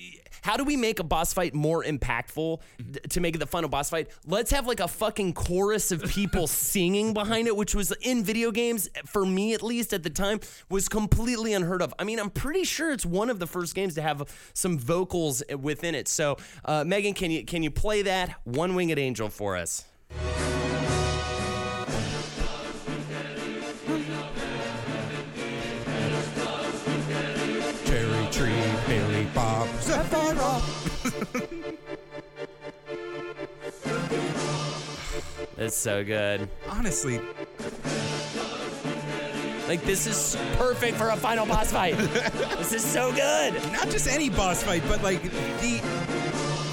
[0.44, 3.70] how do we make a boss fight more impactful th- to make it the final
[3.70, 4.08] boss fight?
[4.26, 8.50] Let's have like a fucking chorus of people singing behind it, which was in video
[8.50, 11.94] games for me at least at the time was completely unheard of.
[11.98, 14.22] I mean, I'm pretty sure it's one of the first games to have
[14.52, 16.08] some vocals within it.
[16.08, 16.36] So,
[16.66, 19.86] uh, Megan, can you can you play that One Winged Angel for us?
[35.56, 36.48] It's so good.
[36.68, 37.20] Honestly,
[39.68, 41.96] Like this is perfect for a final boss fight.
[42.58, 43.54] this is so good.
[43.72, 45.80] not just any boss fight, but like the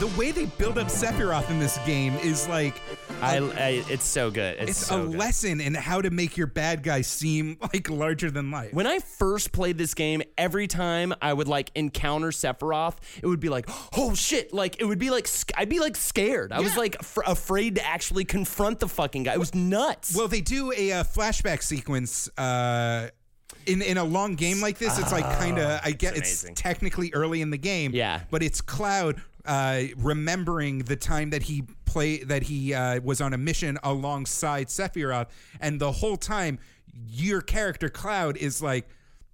[0.01, 2.81] the way they build up Sephiroth in this game is like
[3.21, 4.57] I, I it's so good.
[4.57, 5.15] It's, it's so a good.
[5.15, 8.73] lesson in how to make your bad guy seem like larger than life.
[8.73, 13.39] When I first played this game, every time I would like encounter Sephiroth, it would
[13.39, 14.51] be like, oh shit!
[14.51, 16.51] Like it would be like I'd be like scared.
[16.51, 16.95] I was like
[17.27, 19.33] afraid to actually confront the fucking guy.
[19.35, 20.15] It was nuts.
[20.15, 23.09] Well, they do a, uh flashback sequence uh,
[23.65, 24.97] in in a long game like this.
[24.97, 27.91] It's like kind of I get it's, technically early in the game.
[27.93, 28.21] Yeah.
[28.29, 33.33] but it's Cloud uh, remembering the time that he play that he uh, was on
[33.33, 35.27] a mission alongside Sephiroth,
[35.59, 36.59] and the whole time
[37.07, 38.87] your character Cloud is like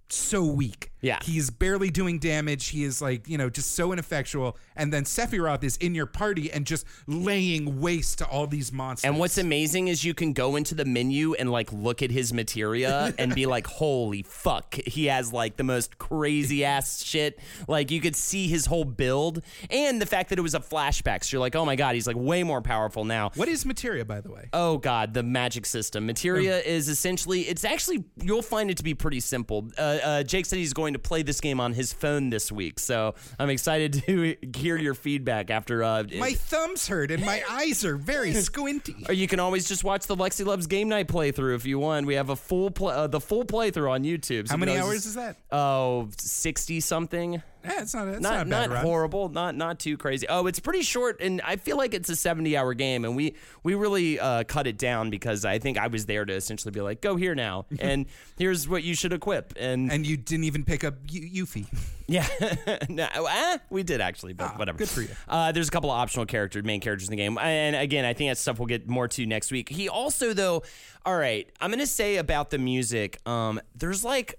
[0.08, 0.90] so weak.
[1.00, 1.18] Yeah.
[1.22, 2.68] He's barely doing damage.
[2.68, 4.56] He is like, you know, just so ineffectual.
[4.76, 9.08] And then Sephiroth is in your party and just laying waste to all these monsters.
[9.08, 12.32] And what's amazing is you can go into the menu and like look at his
[12.32, 17.38] materia and be like, holy fuck, he has like the most crazy ass shit.
[17.68, 21.24] Like you could see his whole build and the fact that it was a flashback.
[21.24, 23.30] So you're like, oh my God, he's like way more powerful now.
[23.34, 24.48] What is materia, by the way?
[24.52, 26.06] Oh God, the magic system.
[26.06, 29.68] Materia is essentially, it's actually, you'll find it to be pretty simple.
[29.78, 32.78] Uh, uh, Jake said he's going to play this game on his phone this week.
[32.78, 35.82] So I'm excited to hear your feedback after.
[35.82, 38.96] Uh, My thumbs hurt and my eyes are very squinty.
[39.08, 42.06] Or you can always just watch the Lexi Loves Game Night playthrough if you want.
[42.06, 44.48] We have a full play, uh, the full playthrough on YouTube.
[44.48, 45.36] So How many hours is that?
[45.50, 47.42] Oh, 60 something.
[47.68, 48.08] Yeah, it's not.
[48.08, 50.26] It's Not not, not, horrible, not not too crazy.
[50.28, 53.34] Oh, it's pretty short, and I feel like it's a 70 hour game, and we
[53.62, 56.80] we really uh, cut it down because I think I was there to essentially be
[56.80, 58.06] like, go here now, and
[58.38, 61.66] here's what you should equip, and, And you didn't even pick up Yu- Yuffie.
[62.06, 62.26] yeah,
[62.88, 64.78] no, ah, we did actually, but whatever.
[64.78, 65.08] good for you.
[65.28, 68.14] Uh, there's a couple of optional characters, main characters in the game, and again, I
[68.14, 69.68] think that's stuff we'll get more to next week.
[69.68, 70.62] He also, though,
[71.04, 73.18] all right, I'm gonna say about the music.
[73.26, 74.36] Um, there's like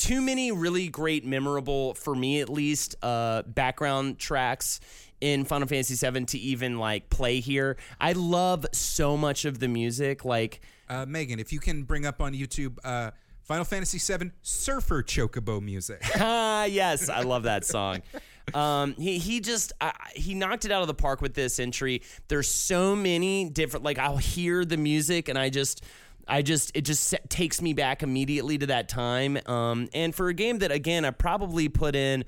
[0.00, 4.80] too many really great, memorable for me at least, uh, background tracks
[5.20, 7.76] in Final Fantasy VII to even like play here.
[8.00, 10.60] I love so much of the music, like.
[10.88, 13.10] Uh, Megan, if you can bring up on YouTube uh,
[13.42, 16.02] Final Fantasy VII Surfer Chocobo music.
[16.16, 18.02] Ah, yes, I love that song.
[18.54, 22.02] Um, he he just I, he knocked it out of the park with this entry.
[22.26, 25.84] There's so many different like I'll hear the music and I just
[26.30, 29.36] I just it just takes me back immediately to that time.
[29.46, 32.24] Um, and for a game that again I probably put in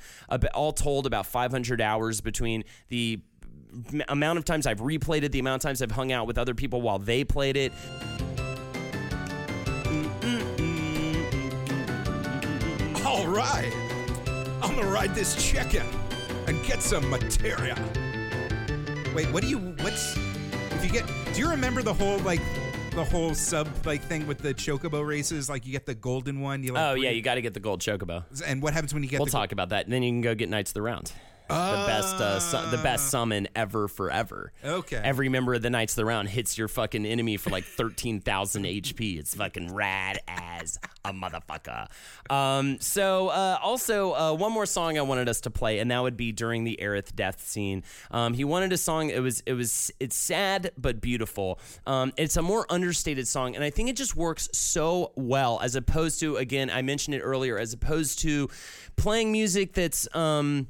[0.54, 3.20] all told about 500 hours between the
[4.08, 6.54] amount of times I've replayed it, the amount of times I've hung out with other
[6.54, 7.72] people while they played it.
[13.06, 13.72] All right,
[14.62, 15.86] I'm gonna ride this chicken
[16.48, 17.76] and get some materia.
[19.14, 19.58] Wait, what do you?
[19.58, 20.16] What's
[20.72, 21.06] if you get?
[21.34, 22.40] Do you remember the whole like
[22.94, 25.48] the whole sub like thing with the chocobo races?
[25.48, 26.62] Like you get the golden one.
[26.62, 28.24] You like Oh yeah, you got to get the gold chocobo.
[28.46, 29.16] And what happens when you get?
[29.16, 31.12] The we'll talk about that, and then you can go get Knights of the Round.
[31.48, 34.52] The best uh, su- the best summon ever forever.
[34.64, 35.00] Okay.
[35.02, 38.64] Every member of the Knights of the Round hits your fucking enemy for like 13,000
[38.64, 39.18] HP.
[39.18, 41.88] It's fucking rad as a motherfucker.
[42.30, 46.02] Um, so uh, also uh, one more song I wanted us to play, and that
[46.02, 47.82] would be during the Aerith death scene.
[48.10, 49.10] Um, he wanted a song.
[49.10, 51.58] It was it was it's sad but beautiful.
[51.86, 55.74] Um, it's a more understated song, and I think it just works so well as
[55.74, 58.48] opposed to again I mentioned it earlier as opposed to
[58.96, 60.68] playing music that's um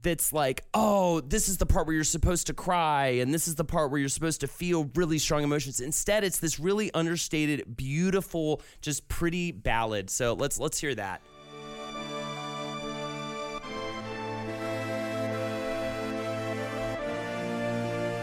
[0.00, 3.56] that's like, oh, this is the part where you're supposed to cry, and this is
[3.56, 5.80] the part where you're supposed to feel really strong emotions.
[5.80, 10.08] Instead, it's this really understated, beautiful, just pretty ballad.
[10.08, 11.20] So let's let's hear that.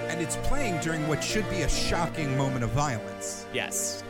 [0.10, 3.46] And it's playing during what should be a shocking moment of violence.
[3.54, 4.04] Yes.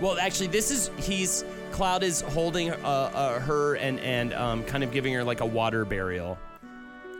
[0.00, 4.82] Well, actually, this is he's Cloud is holding uh, uh, her and and um, kind
[4.84, 6.38] of giving her like a water burial.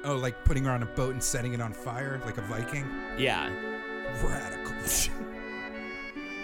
[0.05, 2.87] Oh, like putting her on a boat and setting it on fire like a Viking?
[3.19, 3.49] Yeah.
[4.23, 4.75] Radical.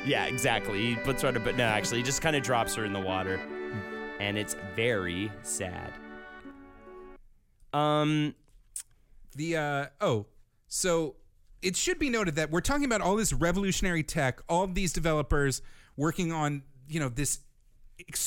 [0.05, 0.91] Yeah, exactly.
[0.91, 2.93] He puts her on a but no, actually, he just kind of drops her in
[2.93, 3.41] the water,
[4.21, 5.93] and it's very sad.
[7.73, 8.35] Um,
[9.35, 10.27] The uh oh,
[10.69, 11.17] so
[11.63, 14.93] it should be noted that we're talking about all this revolutionary tech, all of these
[14.93, 15.63] developers
[15.97, 17.39] working on, you know, this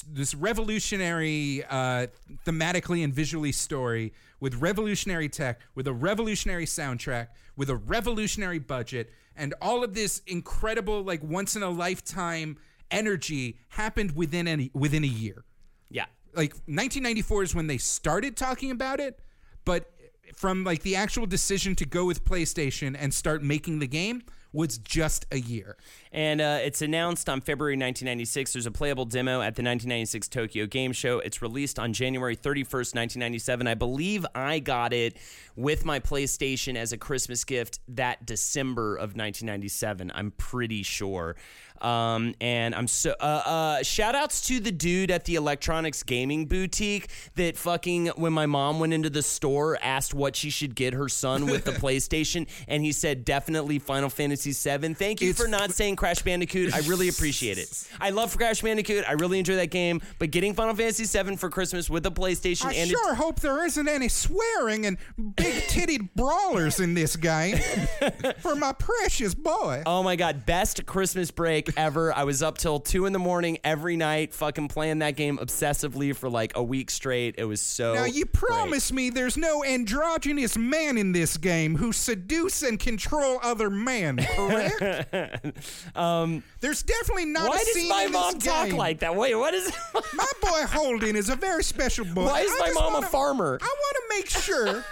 [0.09, 2.07] this revolutionary uh
[2.45, 9.11] thematically and visually story with revolutionary tech, with a revolutionary soundtrack, with a revolutionary budget,
[9.36, 12.57] and all of this incredible like once in a lifetime
[12.91, 15.43] energy happened within any within a year.
[15.89, 16.05] Yeah,
[16.36, 19.20] like 1994 is when they started talking about it,
[19.65, 19.91] but
[20.36, 24.24] from like the actual decision to go with PlayStation and start making the game
[24.58, 25.78] was just a year.
[26.12, 28.53] And uh, it's announced on February 1996.
[28.53, 31.20] There's a playable demo at the 1996 Tokyo Game Show.
[31.20, 33.68] It's released on January 31st, 1997.
[33.68, 35.16] I believe I got it
[35.55, 40.12] with my PlayStation as a Christmas gift that December of 1997.
[40.16, 41.36] I'm pretty sure.
[41.82, 46.46] Um, and I'm so uh, uh, shout outs to the dude at the electronics gaming
[46.46, 50.94] boutique that fucking when my mom went into the store asked what she should get
[50.94, 54.94] her son with the PlayStation, and he said definitely Final Fantasy VII.
[54.94, 56.74] Thank you It's- for not saying Crash Bandicoot.
[56.74, 57.88] I really appreciate it.
[58.00, 59.06] I love Crash Bandicoot.
[59.08, 60.02] I really enjoy that game.
[60.20, 63.66] But getting Final Fantasy VII for Christmas with a PlayStation I and sure hope there
[63.66, 64.98] isn't any swearing and
[65.36, 67.58] big titted brawlers in this game
[68.40, 69.84] for my precious boy.
[69.86, 72.13] Oh my god, best Christmas break ever.
[72.13, 76.15] I was up till two in the morning every night, fucking playing that game obsessively
[76.15, 77.36] for like a week straight.
[77.38, 77.93] It was so.
[77.95, 78.34] now you great.
[78.34, 84.18] promise me there's no androgynous man in this game who seduce and control other men,
[84.36, 85.57] correct?
[85.95, 88.78] um, there's definitely not Why a does scene my mom talk game.
[88.78, 89.15] like that?
[89.15, 89.68] Wait, what is?
[89.68, 89.76] It?
[90.13, 92.26] My boy Holden is a very special boy.
[92.26, 93.59] Why is I my mom a wanna- farmer?
[93.61, 94.86] I want to make sure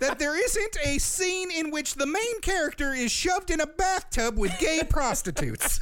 [0.00, 4.38] that there isn't a scene in which the main character is shoved in a bathtub
[4.38, 5.80] with gay prostitutes.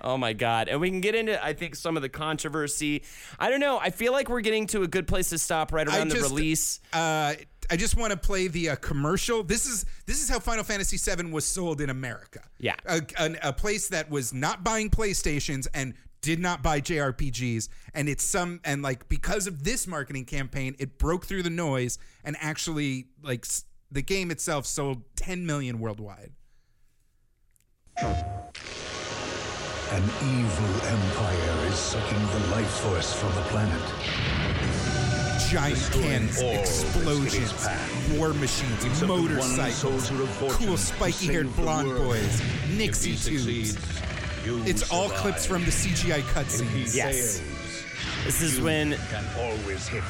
[0.00, 0.68] Oh my god!
[0.68, 3.02] And we can get into I think some of the controversy.
[3.38, 3.78] I don't know.
[3.78, 6.20] I feel like we're getting to a good place to stop right around I the
[6.22, 6.80] release.
[6.92, 7.34] Uh,
[7.68, 9.42] I just want to play the uh, commercial.
[9.42, 12.40] This is this is how Final Fantasy VII was sold in America.
[12.58, 12.76] Yeah.
[12.86, 15.94] a, an- a place that was not buying PlayStations and
[16.26, 20.98] did not buy JRPGs, and it's some and like because of this marketing campaign, it
[20.98, 23.46] broke through the noise and actually like
[23.92, 26.32] the game itself sold 10 million worldwide.
[28.02, 33.82] An evil empire is sucking the life force from the planet.
[35.48, 37.68] Giant cannons, explosions,
[38.18, 42.02] war machines, It's up to one motorcycles, soldier of fortune cool spiky haired blonde world.
[42.08, 42.42] boys,
[42.76, 43.76] Nixie tubes.
[44.46, 46.94] Succeeds, you It's all clips from the CGI cutscenes.
[46.94, 47.40] Yes.
[48.24, 50.02] This is you when can always hit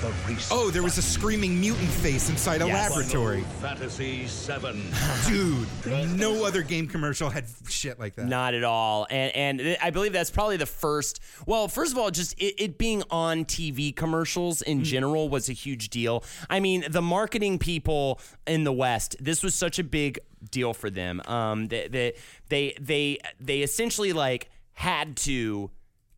[0.00, 2.90] the reset Oh, there was a screaming mutant face inside a Yes.
[2.90, 3.42] laboratory.
[3.62, 4.82] Fantasy VII.
[5.26, 8.26] Dude, no other game commercial had shit like that.
[8.26, 9.06] Not at all.
[9.08, 11.20] And and th- I believe that's probably the first.
[11.46, 14.84] Well, first of all, just it, it being on TV commercials in Mm.
[14.84, 16.22] general was a huge deal.
[16.50, 20.18] I mean, the marketing people in the West, this was such a big
[20.50, 21.20] deal for them.
[21.26, 22.12] Um, they they
[22.48, 25.70] they they, they essentially like had to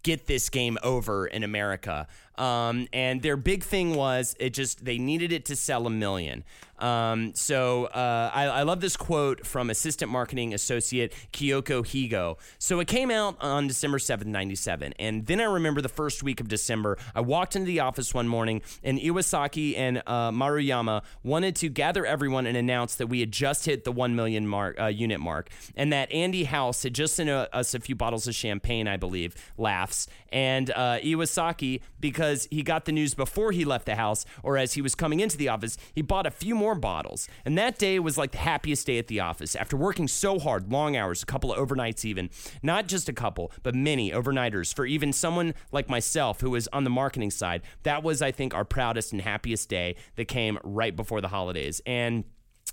[0.02, 2.06] get this game over in America.
[2.38, 6.44] Um, and their big thing was it just they needed it to sell a million.
[6.78, 12.38] Um, so uh, I, I love this quote from assistant marketing associate Kyoko Higo.
[12.58, 14.94] So it came out on December 7th, 97.
[14.98, 18.28] And then I remember the first week of December, I walked into the office one
[18.28, 23.32] morning and Iwasaki and uh, Maruyama wanted to gather everyone and announce that we had
[23.32, 27.14] just hit the 1 million mark, uh, unit mark and that Andy House had just
[27.16, 30.08] sent a, us a few bottles of champagne, I believe, laughs.
[30.32, 34.74] And uh, Iwasaki, because he got the news before he left the house or as
[34.74, 37.28] he was coming into the office, he bought a few more bottles.
[37.44, 39.54] And that day was like the happiest day at the office.
[39.54, 42.30] After working so hard, long hours, a couple of overnights even,
[42.62, 46.84] not just a couple, but many overnighters for even someone like myself who was on
[46.84, 50.94] the marketing side, that was, I think, our proudest and happiest day that came right
[50.94, 51.80] before the holidays.
[51.86, 52.24] And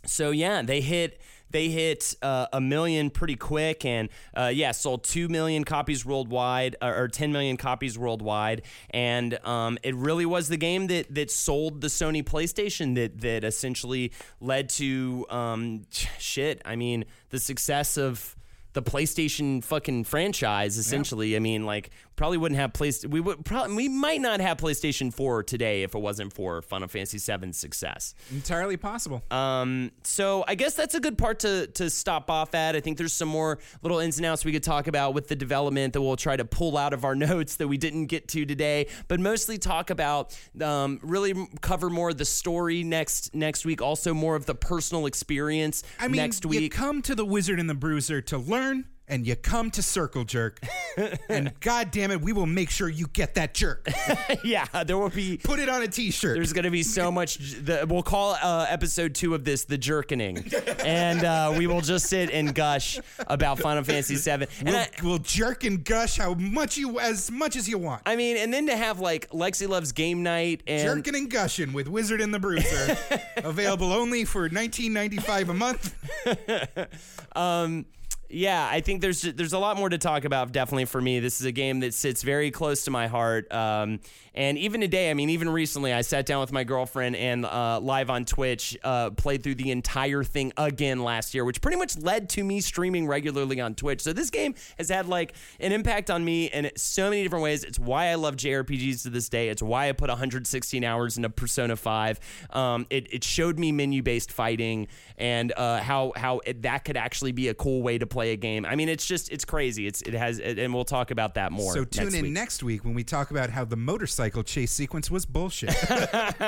[0.05, 1.21] so yeah, they hit
[1.53, 6.75] they hit uh, a million pretty quick, and uh, yeah, sold two million copies worldwide,
[6.81, 11.31] or, or ten million copies worldwide, and um, it really was the game that that
[11.31, 15.83] sold the Sony PlayStation that that essentially led to um,
[16.19, 16.61] shit.
[16.65, 18.35] I mean, the success of
[18.73, 21.35] the PlayStation fucking franchise essentially.
[21.35, 25.13] I mean, like probably wouldn't have place we would probably we might not have PlayStation
[25.13, 28.13] 4 today if it wasn't for Final Fantasy 7's success.
[28.31, 29.23] Entirely possible.
[29.31, 32.75] Um, so I guess that's a good part to to stop off at.
[32.75, 35.35] I think there's some more little ins and outs we could talk about with the
[35.35, 38.45] development that we'll try to pull out of our notes that we didn't get to
[38.45, 43.81] today, but mostly talk about um, really cover more of the story next next week.
[43.81, 46.73] Also more of the personal experience I mean, next you week.
[46.73, 48.62] come to the Wizard and the Bruiser to learn,
[49.07, 50.59] and you come to Circle Jerk,
[51.29, 53.87] and God damn it, we will make sure you get that jerk.
[54.43, 56.35] yeah, there will be Put it on a T-shirt.
[56.35, 57.37] There's going to be so much.
[57.37, 60.51] The, we'll call uh, episode two of this the jerkening,
[60.85, 64.47] and uh, we will just sit and gush about Final Fantasy VII.
[64.59, 68.03] And we'll, I, we'll jerk and gush how much you as much as you want.
[68.05, 71.73] I mean, and then to have like Lexi loves game night and Jerking and gushing
[71.73, 72.97] with Wizard and the Bruiser,
[73.37, 77.35] available only for 19.95 a month.
[77.35, 77.85] um,
[78.33, 80.51] yeah, I think there's there's a lot more to talk about.
[80.51, 83.51] Definitely for me, this is a game that sits very close to my heart.
[83.53, 83.99] Um,
[84.35, 87.79] and even today, I mean, even recently, I sat down with my girlfriend and uh,
[87.79, 91.97] live on Twitch uh, played through the entire thing again last year, which pretty much
[91.99, 94.01] led to me streaming regularly on Twitch.
[94.01, 97.63] So this game has had like an impact on me in so many different ways.
[97.63, 99.49] It's why I love JRPGs to this day.
[99.49, 102.19] It's why I put 116 hours into Persona 5.
[102.49, 104.87] Um, it, it showed me menu based fighting
[105.19, 108.35] and uh, how how it, that could actually be a cool way to play a
[108.35, 108.65] game.
[108.65, 109.87] I mean, it's just it's crazy.
[109.87, 111.73] It's it has, and we'll talk about that more.
[111.73, 112.31] So tune next in week.
[112.33, 115.75] next week when we talk about how the motorcycle chase sequence was bullshit.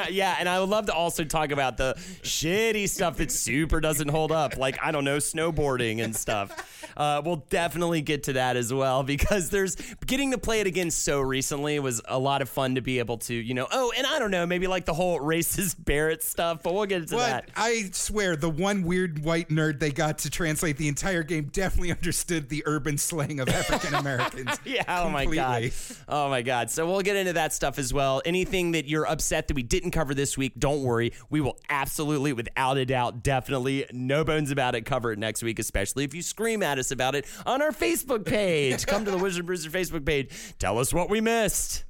[0.09, 4.09] yeah, and I would love to also talk about the shitty stuff that super doesn't
[4.09, 6.91] hold up, like I don't know, snowboarding and stuff.
[6.97, 10.91] Uh, we'll definitely get to that as well because there's getting to play it again
[10.91, 13.67] so recently was a lot of fun to be able to, you know.
[13.71, 17.01] Oh, and I don't know, maybe like the whole racist Barret stuff, but we'll get
[17.01, 17.49] into But that.
[17.55, 21.91] I swear, the one weird white nerd they got to translate the entire game definitely
[21.91, 24.51] understood the urban slang of African Americans.
[24.66, 25.72] Yeah, oh my god.
[26.07, 26.70] Oh my god.
[26.70, 28.22] So we'll get into that stuff as well.
[28.26, 31.13] Anything that you're upset that we didn't cover this week, don't worry.
[31.30, 35.59] We will absolutely without a doubt definitely no bones about it cover it next week,
[35.59, 38.86] especially if you scream at us about it on our Facebook page.
[38.86, 40.32] Come to the Wizard Bruiser Facebook page.
[40.59, 41.86] Tell us what we missed.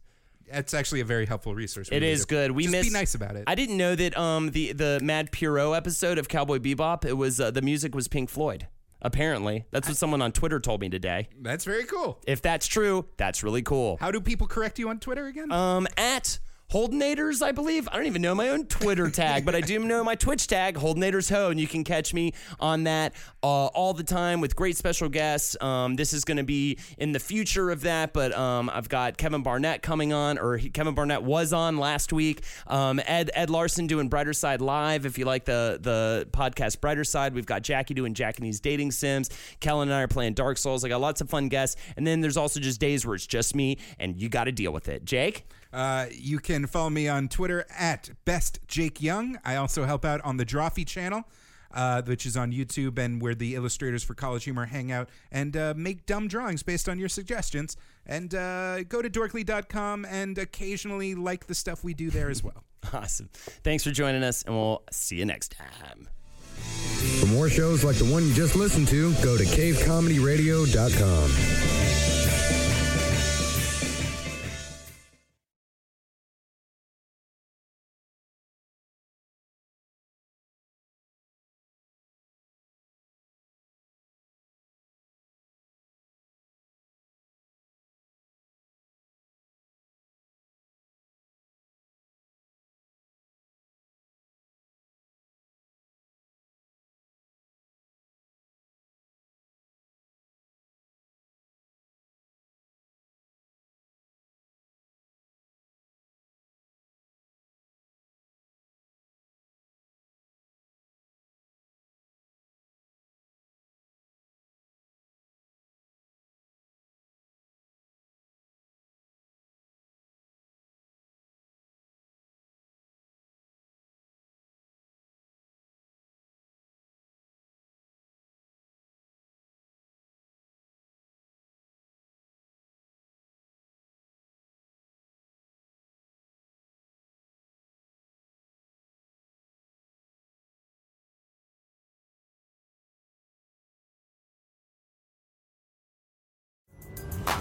[0.51, 1.89] That's actually a very helpful resource.
[1.91, 2.51] It is good.
[2.51, 2.89] We Just missed.
[2.89, 3.45] be nice about it.
[3.47, 7.03] I didn't know that um the the Mad Pierrot episode of Cowboy Bebop.
[7.05, 8.67] It was uh, the music was Pink Floyd.
[9.05, 11.29] Apparently, that's what someone on Twitter told me today.
[11.39, 12.19] That's very cool.
[12.25, 13.97] If that's true, that's really cool.
[13.99, 15.51] How do people correct you on Twitter again?
[15.51, 16.39] Um, at
[16.71, 17.87] Holdenators, I believe.
[17.91, 20.75] I don't even know my own Twitter tag, but I do know my Twitch tag,
[20.75, 23.13] Holdenators Ho, and you can catch me on that
[23.43, 25.55] uh, all the time with great special guests.
[25.61, 29.17] Um, this is going to be in the future of that, but um, I've got
[29.17, 32.43] Kevin Barnett coming on, or he, Kevin Barnett was on last week.
[32.65, 35.05] Um, Ed Ed Larson doing Brighter Side Live.
[35.05, 39.29] If you like the the podcast Brighter Side, we've got Jackie doing Jackie's Dating Sims.
[39.59, 40.83] Kellen and I are playing Dark Souls.
[40.83, 43.55] I got lots of fun guests, and then there's also just days where it's just
[43.55, 45.05] me, and you got to deal with it.
[45.05, 45.45] Jake.
[45.75, 49.37] Uh, you can follow me on Twitter at best Jake Young.
[49.43, 51.25] I also help out on the Drawfee channel,
[51.73, 55.57] uh, which is on YouTube and where the illustrators for College Humor hang out and
[55.57, 57.75] uh, make dumb drawings based on your suggestions.
[58.05, 62.63] And uh, go to dorkly.com and occasionally like the stuff we do there as well.
[62.93, 63.29] Awesome.
[63.33, 66.07] Thanks for joining us, and we'll see you next time.
[67.19, 72.14] For more shows like the one you just listened to, go to cavecomedyradio.com.